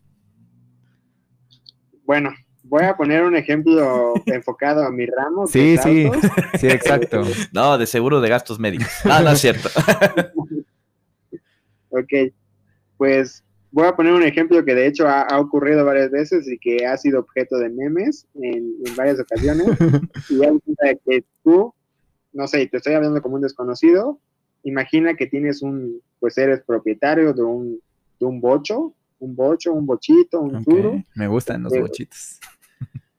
Bueno, 2.06 2.36
voy 2.72 2.86
a 2.86 2.96
poner 2.96 3.24
un 3.24 3.36
ejemplo 3.36 4.14
enfocado 4.26 4.84
a 4.86 4.92
mi 4.92 5.06
ramo. 5.06 5.46
Sí, 5.46 5.76
sí, 5.84 6.10
sí, 6.60 6.68
exacto. 6.68 7.24
no, 7.54 7.78
de 7.78 7.86
seguro 7.86 8.22
de 8.22 8.30
gastos 8.30 8.60
médicos. 8.60 8.88
Ah, 9.04 9.22
no 9.22 9.32
es 9.32 9.42
cierto. 9.42 9.70
ok, 11.90 12.34
pues 12.98 13.44
voy 13.72 13.88
a 13.88 13.96
poner 13.96 14.14
un 14.14 14.24
ejemplo 14.24 14.64
que 14.64 14.74
de 14.74 14.88
hecho 14.88 15.06
ha, 15.08 15.38
ocurrido 15.38 15.84
varias 15.84 16.12
veces 16.12 16.48
y 16.48 16.58
que 16.58 16.86
ha 16.86 16.96
sido 16.98 17.20
objeto 17.20 17.58
de 17.58 17.70
memes 17.70 18.26
en, 18.36 18.74
varias 18.96 19.20
ocasiones. 19.20 19.68
y 20.30 20.38
ya 20.38 20.96
que 21.06 21.26
tú, 21.44 21.74
no 22.32 22.48
sé, 22.48 22.66
te 22.68 22.78
estoy 22.78 22.94
hablando 22.94 23.22
como 23.22 23.36
un 23.36 23.42
desconocido, 23.42 24.18
imagina 24.64 25.16
que 25.16 25.28
tienes 25.28 25.62
un, 25.62 26.02
pues 26.22 26.38
eres 26.38 26.62
propietario 26.62 27.34
de 27.34 27.44
un, 27.44 27.82
de 28.18 28.26
un 28.26 28.40
bocho, 28.40 28.94
un 29.20 29.36
bocho, 29.36 29.74
un 29.74 29.86
bochito, 29.86 30.40
un 30.40 30.56
okay. 30.56 31.06
Me 31.16 31.28
gustan 31.28 31.64
los 31.64 31.78
bochitos 31.78 32.40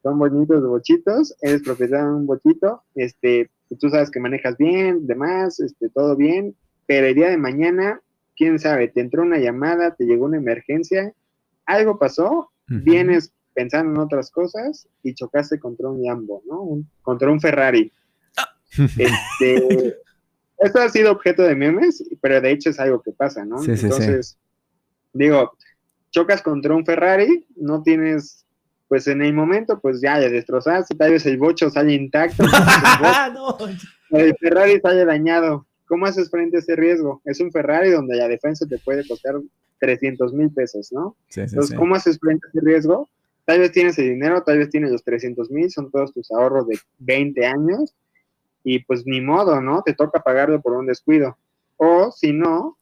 son 0.03 0.19
bonitos 0.19 0.67
bochitos, 0.67 1.35
eres 1.41 1.63
propietario 1.63 2.07
de 2.07 2.15
un 2.15 2.27
bochito, 2.27 2.83
este, 2.95 3.51
tú 3.81 3.89
sabes 3.89 4.11
que 4.11 4.21
manejas 4.21 4.57
bien, 4.57 5.07
demás, 5.07 5.61
este, 5.61 5.89
todo 5.91 6.17
bien, 6.17 6.57
pero 6.87 7.07
el 7.07 7.15
día 7.15 7.31
de 7.31 7.39
mañana, 7.39 8.01
quién 8.37 8.59
sabe, 8.59 8.89
te 8.89 9.01
entró 9.01 9.23
una 9.23 9.39
llamada, 9.39 9.95
te 9.95 10.05
llegó 10.05 10.27
una 10.27 10.39
emergencia, 10.39 11.13
algo 11.67 11.99
pasó, 11.99 12.51
vienes 12.67 13.33
pensando 13.55 13.93
en 13.93 13.99
otras 13.99 14.31
cosas 14.31 14.89
y 15.03 15.15
chocaste 15.15 15.61
contra 15.61 15.89
un 15.91 16.03
Lambo, 16.03 16.43
¿no? 16.47 16.83
contra 17.03 17.31
un 17.31 17.41
Ferrari. 17.41 17.93
Este, 18.99 19.99
esto 20.57 20.79
ha 20.79 20.89
sido 20.89 21.13
objeto 21.13 21.43
de 21.43 21.55
memes, 21.55 22.03
pero 22.23 22.41
de 22.41 22.53
hecho 22.53 22.71
es 22.71 22.81
algo 22.81 23.03
que 23.03 23.13
pasa, 23.13 23.45
¿no? 23.45 23.63
Entonces, 23.63 24.39
digo, 25.13 25.53
chocas 26.11 26.41
contra 26.41 26.75
un 26.75 26.87
Ferrari, 26.87 27.47
no 27.57 27.83
tienes 27.83 28.42
pues 28.93 29.07
en 29.07 29.23
el 29.23 29.33
momento, 29.33 29.81
pues 29.81 30.03
ya 30.03 30.19
le 30.19 30.29
destrozaste, 30.29 30.95
tal 30.95 31.13
vez 31.13 31.25
el 31.25 31.39
bocho 31.39 31.71
sale 31.71 31.95
intacto, 31.95 32.43
el 34.11 34.37
Ferrari 34.37 34.79
sale 34.81 35.07
dañado. 35.07 35.67
¿Cómo 35.87 36.05
haces 36.05 36.29
frente 36.29 36.59
a 36.59 36.61
ese 36.61 36.77
riesgo? 36.77 37.23
Es 37.25 37.41
un 37.41 37.51
Ferrari 37.51 37.89
donde 37.89 38.17
la 38.17 38.29
defensa 38.29 38.67
te 38.67 38.77
puede 38.77 39.09
costar 39.09 39.37
300 39.79 40.35
mil 40.35 40.51
pesos, 40.51 40.93
¿no? 40.93 41.17
Entonces, 41.35 41.75
¿cómo 41.75 41.95
haces 41.95 42.19
frente 42.19 42.47
a 42.47 42.51
ese 42.51 42.61
riesgo? 42.61 43.09
Tal 43.47 43.61
vez 43.61 43.73
tienes 43.73 43.99
el 43.99 44.11
dinero, 44.11 44.43
tal 44.43 44.59
vez 44.59 44.69
tienes 44.69 44.91
los 44.91 45.03
300 45.03 45.51
mil, 45.51 45.71
son 45.71 45.91
todos 45.91 46.13
tus 46.13 46.31
ahorros 46.31 46.69
de 46.69 46.79
20 46.99 47.47
años, 47.47 47.95
y 48.63 48.81
pues 48.81 49.07
ni 49.07 49.23
modo, 49.23 49.63
¿no? 49.63 49.81
Te 49.81 49.95
toca 49.95 50.23
pagarlo 50.23 50.61
por 50.61 50.75
un 50.75 50.85
descuido. 50.85 51.39
O 51.79 52.13
si 52.13 52.35
no, 52.35 52.77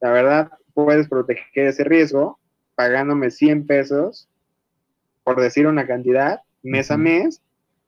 la 0.00 0.12
verdad, 0.12 0.52
puedes 0.74 1.08
proteger 1.08 1.66
ese 1.66 1.82
riesgo 1.82 2.38
pagándome 2.76 3.32
100 3.32 3.66
pesos 3.66 4.28
por 5.30 5.40
decir 5.40 5.68
una 5.68 5.86
cantidad, 5.86 6.40
mes 6.64 6.90
a 6.90 6.96
mes, 6.96 7.40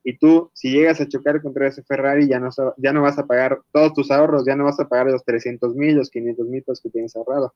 y 0.05 0.17
tú, 0.17 0.49
si 0.53 0.71
llegas 0.71 1.01
a 1.01 1.09
chocar 1.09 1.43
contra 1.43 1.67
ese 1.67 1.83
Ferrari, 1.83 2.29
ya 2.29 2.39
no, 2.39 2.51
ya 2.77 2.93
no 2.93 3.03
vas 3.03 3.19
a 3.19 3.27
pagar 3.27 3.59
todos 3.73 3.95
tus 3.95 4.13
ahorros, 4.13 4.45
ya 4.47 4.55
no 4.55 4.63
vas 4.63 4.79
a 4.79 4.87
pagar 4.87 5.07
los 5.07 5.25
300 5.25 5.75
mil, 5.75 5.97
los 5.97 6.09
500 6.09 6.47
mil 6.47 6.63
que 6.65 6.91
tienes 6.91 7.17
ahorrado. 7.17 7.53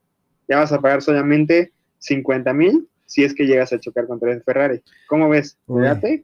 Ya 0.49 0.59
vas 0.59 0.73
a 0.73 0.81
pagar 0.81 1.03
solamente 1.03 1.71
50 2.01 2.53
mil 2.53 2.89
si 3.05 3.23
es 3.23 3.33
que 3.33 3.47
llegas 3.47 3.73
a 3.73 3.79
chocar 3.79 4.09
contra 4.09 4.33
ese 4.33 4.43
Ferrari. 4.43 4.83
¿Cómo 5.07 5.29
ves? 5.29 5.57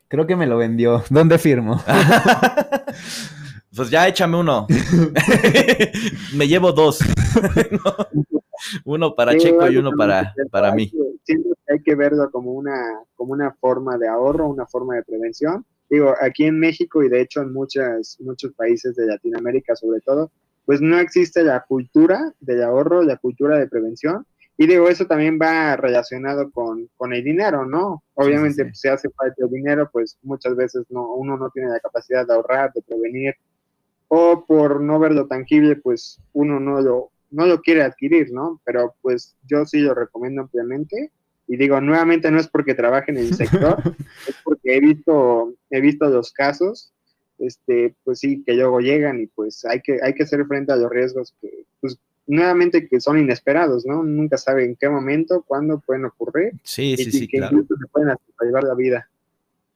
creo 0.08 0.26
que 0.26 0.34
me 0.34 0.48
lo 0.48 0.58
vendió. 0.58 1.04
¿Dónde 1.10 1.38
firmo? 1.38 1.80
pues 3.74 3.90
ya 3.90 4.08
échame 4.08 4.36
uno. 4.38 4.66
me 6.34 6.48
llevo 6.48 6.72
dos. 6.72 6.98
Uno 8.84 9.14
para 9.14 9.36
Checo 9.36 9.68
y 9.70 9.76
uno 9.76 9.92
para, 9.96 10.34
para 10.50 10.72
mí. 10.72 10.90
Siento 11.24 11.50
que 11.66 11.74
hay 11.74 11.82
que 11.82 11.94
verlo 11.94 12.30
como 12.30 12.52
una, 12.52 13.00
como 13.14 13.32
una 13.32 13.52
forma 13.54 13.98
de 13.98 14.08
ahorro, 14.08 14.48
una 14.48 14.66
forma 14.66 14.96
de 14.96 15.02
prevención. 15.02 15.64
Digo, 15.88 16.14
aquí 16.20 16.44
en 16.44 16.58
México 16.58 17.02
y 17.02 17.08
de 17.08 17.20
hecho 17.20 17.42
en 17.42 17.52
muchas, 17.52 18.16
muchos 18.20 18.52
países 18.54 18.96
de 18.96 19.06
Latinoamérica 19.06 19.76
sobre 19.76 20.00
todo, 20.00 20.30
pues 20.64 20.80
no 20.80 20.98
existe 20.98 21.42
la 21.42 21.64
cultura 21.64 22.32
del 22.40 22.62
ahorro, 22.62 23.02
la 23.02 23.16
cultura 23.16 23.58
de 23.58 23.68
prevención. 23.68 24.26
Y 24.56 24.66
digo, 24.66 24.88
eso 24.88 25.06
también 25.06 25.38
va 25.40 25.76
relacionado 25.76 26.50
con, 26.50 26.88
con 26.96 27.12
el 27.12 27.24
dinero, 27.24 27.66
¿no? 27.66 28.04
Obviamente, 28.14 28.70
si 28.74 28.86
hace 28.86 29.08
falta 29.10 29.44
el 29.44 29.50
dinero, 29.50 29.88
pues 29.90 30.18
muchas 30.22 30.54
veces 30.54 30.84
no, 30.90 31.14
uno 31.14 31.36
no 31.36 31.50
tiene 31.50 31.70
la 31.70 31.80
capacidad 31.80 32.26
de 32.26 32.34
ahorrar, 32.34 32.72
de 32.72 32.82
prevenir, 32.82 33.34
o 34.14 34.44
por 34.44 34.82
no 34.82 34.98
verlo 34.98 35.26
tangible, 35.26 35.76
pues 35.76 36.20
uno 36.34 36.60
no 36.60 36.82
lo, 36.82 37.10
no 37.30 37.46
lo 37.46 37.62
quiere 37.62 37.80
adquirir, 37.80 38.30
¿no? 38.30 38.60
Pero 38.62 38.94
pues 39.00 39.34
yo 39.48 39.64
sí 39.64 39.78
lo 39.80 39.94
recomiendo 39.94 40.42
ampliamente. 40.42 41.10
Y 41.48 41.56
digo, 41.56 41.80
nuevamente 41.80 42.30
no 42.30 42.38
es 42.38 42.46
porque 42.46 42.74
trabaje 42.74 43.10
en 43.10 43.16
el 43.16 43.32
sector, 43.34 43.82
es 44.28 44.36
porque 44.44 44.76
he 44.76 44.80
visto, 44.80 45.54
he 45.70 45.80
visto 45.80 46.10
los 46.10 46.30
casos, 46.30 46.92
este, 47.38 47.94
pues 48.04 48.18
sí, 48.18 48.42
que 48.44 48.52
luego 48.52 48.80
llegan 48.80 49.18
y 49.18 49.28
pues 49.28 49.64
hay 49.64 49.80
que, 49.80 49.98
hay 50.02 50.12
que 50.12 50.24
hacer 50.24 50.44
frente 50.44 50.72
a 50.72 50.76
los 50.76 50.90
riesgos 50.90 51.34
que, 51.40 51.64
pues, 51.80 51.98
nuevamente 52.26 52.88
que 52.88 53.00
son 53.00 53.18
inesperados, 53.18 53.86
¿no? 53.86 54.02
Nunca 54.02 54.36
sabe 54.36 54.66
en 54.66 54.76
qué 54.76 54.90
momento, 54.90 55.42
cuándo 55.46 55.80
pueden 55.80 56.04
ocurrir. 56.04 56.52
Sí, 56.64 56.98
sí, 56.98 57.10
sí, 57.10 57.26
que 57.26 57.38
claro. 57.38 57.64
se 57.66 57.86
pueden 57.90 58.14
llevar 58.42 58.64
la 58.64 58.74
vida. 58.74 59.08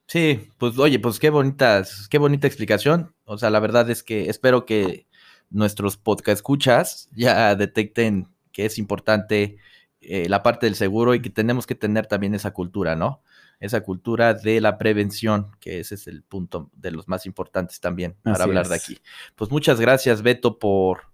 Sí, 0.06 0.48
pues 0.58 0.78
oye, 0.78 0.98
pues 0.98 1.18
qué 1.18 1.30
bonitas, 1.30 2.08
qué 2.08 2.18
bonita 2.18 2.46
explicación. 2.46 3.14
O 3.24 3.38
sea, 3.38 3.50
la 3.50 3.60
verdad 3.60 3.90
es 3.90 4.02
que 4.02 4.30
espero 4.30 4.64
que 4.64 5.06
nuestros 5.50 5.96
podcast 5.96 6.38
escuchas 6.38 7.08
ya 7.12 7.54
detecten 7.56 8.28
que 8.52 8.66
es 8.66 8.78
importante 8.78 9.58
eh, 10.00 10.28
la 10.28 10.42
parte 10.42 10.66
del 10.66 10.76
seguro 10.76 11.14
y 11.14 11.20
que 11.20 11.30
tenemos 11.30 11.66
que 11.66 11.74
tener 11.74 12.06
también 12.06 12.34
esa 12.34 12.52
cultura, 12.52 12.94
¿no? 12.94 13.22
Esa 13.58 13.80
cultura 13.80 14.34
de 14.34 14.60
la 14.60 14.78
prevención, 14.78 15.50
que 15.60 15.80
ese 15.80 15.96
es 15.96 16.06
el 16.06 16.22
punto 16.22 16.70
de 16.74 16.92
los 16.92 17.08
más 17.08 17.26
importantes 17.26 17.80
también 17.80 18.16
para 18.22 18.44
hablar 18.44 18.68
de 18.68 18.76
aquí. 18.76 18.98
Pues 19.34 19.50
muchas 19.50 19.80
gracias, 19.80 20.22
Beto, 20.22 20.58
por, 20.58 21.12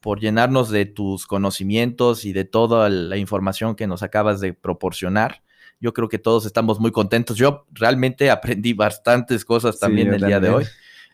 por 0.00 0.20
llenarnos 0.20 0.68
de 0.70 0.84
tus 0.84 1.26
conocimientos 1.26 2.24
y 2.24 2.32
de 2.32 2.44
toda 2.44 2.90
la 2.90 3.16
información 3.16 3.76
que 3.76 3.86
nos 3.86 4.02
acabas 4.02 4.40
de 4.40 4.52
proporcionar. 4.52 5.42
Yo 5.80 5.92
creo 5.92 6.08
que 6.08 6.18
todos 6.18 6.46
estamos 6.46 6.80
muy 6.80 6.90
contentos. 6.92 7.36
Yo 7.36 7.66
realmente 7.72 8.30
aprendí 8.30 8.72
bastantes 8.72 9.44
cosas 9.44 9.78
también 9.78 10.12
el 10.12 10.22
día 10.22 10.40
de 10.40 10.50
hoy. 10.50 10.64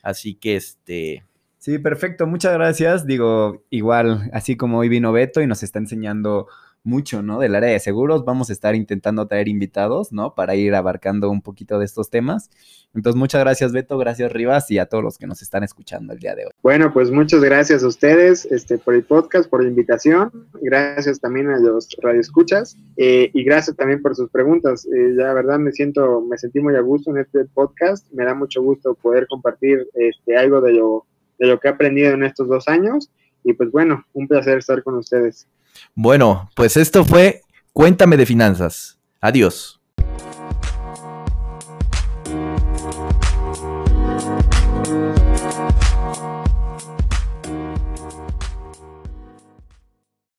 Así 0.03 0.35
que 0.35 0.57
este, 0.57 1.25
Sí, 1.63 1.79
perfecto, 1.79 2.27
muchas 2.27 2.55
gracias. 2.55 3.07
Digo, 3.07 3.63
igual, 3.71 4.29
así 4.33 4.57
como 4.57 4.79
hoy 4.79 4.89
vino 4.89 5.13
Beto 5.13 5.41
y 5.41 5.47
nos 5.47 5.63
está 5.63 5.79
enseñando 5.79 6.49
mucho, 6.85 7.23
¿no? 7.23 7.39
Del 7.39 7.55
área 7.55 7.71
de 7.71 7.79
seguros. 7.79 8.25
Vamos 8.25 8.51
a 8.51 8.53
estar 8.53 8.75
intentando 8.75 9.27
traer 9.27 9.49
invitados, 9.49 10.13
¿no? 10.13 10.35
Para 10.35 10.55
ir 10.57 10.75
abarcando 10.75 11.31
un 11.31 11.43
poquito 11.43 11.79
de 11.79 11.85
estos 11.85 12.11
temas. 12.11 12.51
Entonces, 12.95 13.19
muchas 13.19 13.41
gracias, 13.41 13.73
Beto, 13.73 13.97
gracias, 13.97 14.33
Rivas, 14.33 14.71
y 14.71 14.79
a 14.79 14.87
todos 14.87 15.03
los 15.03 15.17
que 15.17 15.27
nos 15.27 15.41
están 15.41 15.63
escuchando 15.63 16.13
el 16.13 16.19
día 16.19 16.35
de 16.35 16.47
hoy. 16.47 16.53
Bueno, 16.63 16.93
pues 16.93 17.11
muchas 17.11 17.41
gracias 17.41 17.83
a 17.83 17.87
ustedes 17.87 18.45
este, 18.47 18.79
por 18.79 18.95
el 18.95 19.05
podcast, 19.05 19.49
por 19.49 19.63
la 19.63 19.69
invitación. 19.69 20.31
Gracias 20.61 21.19
también 21.21 21.49
a 21.49 21.59
los 21.59 21.89
radioescuchas 22.03 22.77
eh, 22.97 23.31
y 23.33 23.45
gracias 23.45 23.77
también 23.77 24.03
por 24.03 24.15
sus 24.15 24.29
preguntas. 24.31 24.85
Eh, 24.87 25.13
la 25.15 25.33
verdad 25.33 25.59
me 25.59 25.73
siento, 25.73 26.21
me 26.21 26.37
sentí 26.37 26.61
muy 26.61 26.77
a 26.77 26.81
gusto 26.81 27.11
en 27.11 27.19
este 27.19 27.45
podcast. 27.47 28.07
Me 28.13 28.25
da 28.25 28.35
mucho 28.35 28.63
gusto 28.63 28.95
poder 28.95 29.27
compartir 29.27 29.89
este, 29.95 30.37
algo 30.37 30.61
de 30.61 30.73
lo, 30.73 31.07
de 31.39 31.47
lo 31.47 31.59
que 31.59 31.69
he 31.69 31.71
aprendido 31.71 32.13
en 32.13 32.25
estos 32.25 32.49
dos 32.49 32.69
años. 32.69 33.11
Y 33.45 33.55
pues 33.55 33.71
bueno, 33.71 34.05
un 34.13 34.29
placer 34.29 34.59
estar 34.59 34.83
con 34.83 34.97
ustedes. 34.97 35.49
Bueno, 35.95 36.51
pues 36.55 36.77
esto 36.77 37.05
fue 37.05 37.43
Cuéntame 37.73 38.17
de 38.17 38.27
Finanzas. 38.27 38.99
Adiós. 39.21 39.82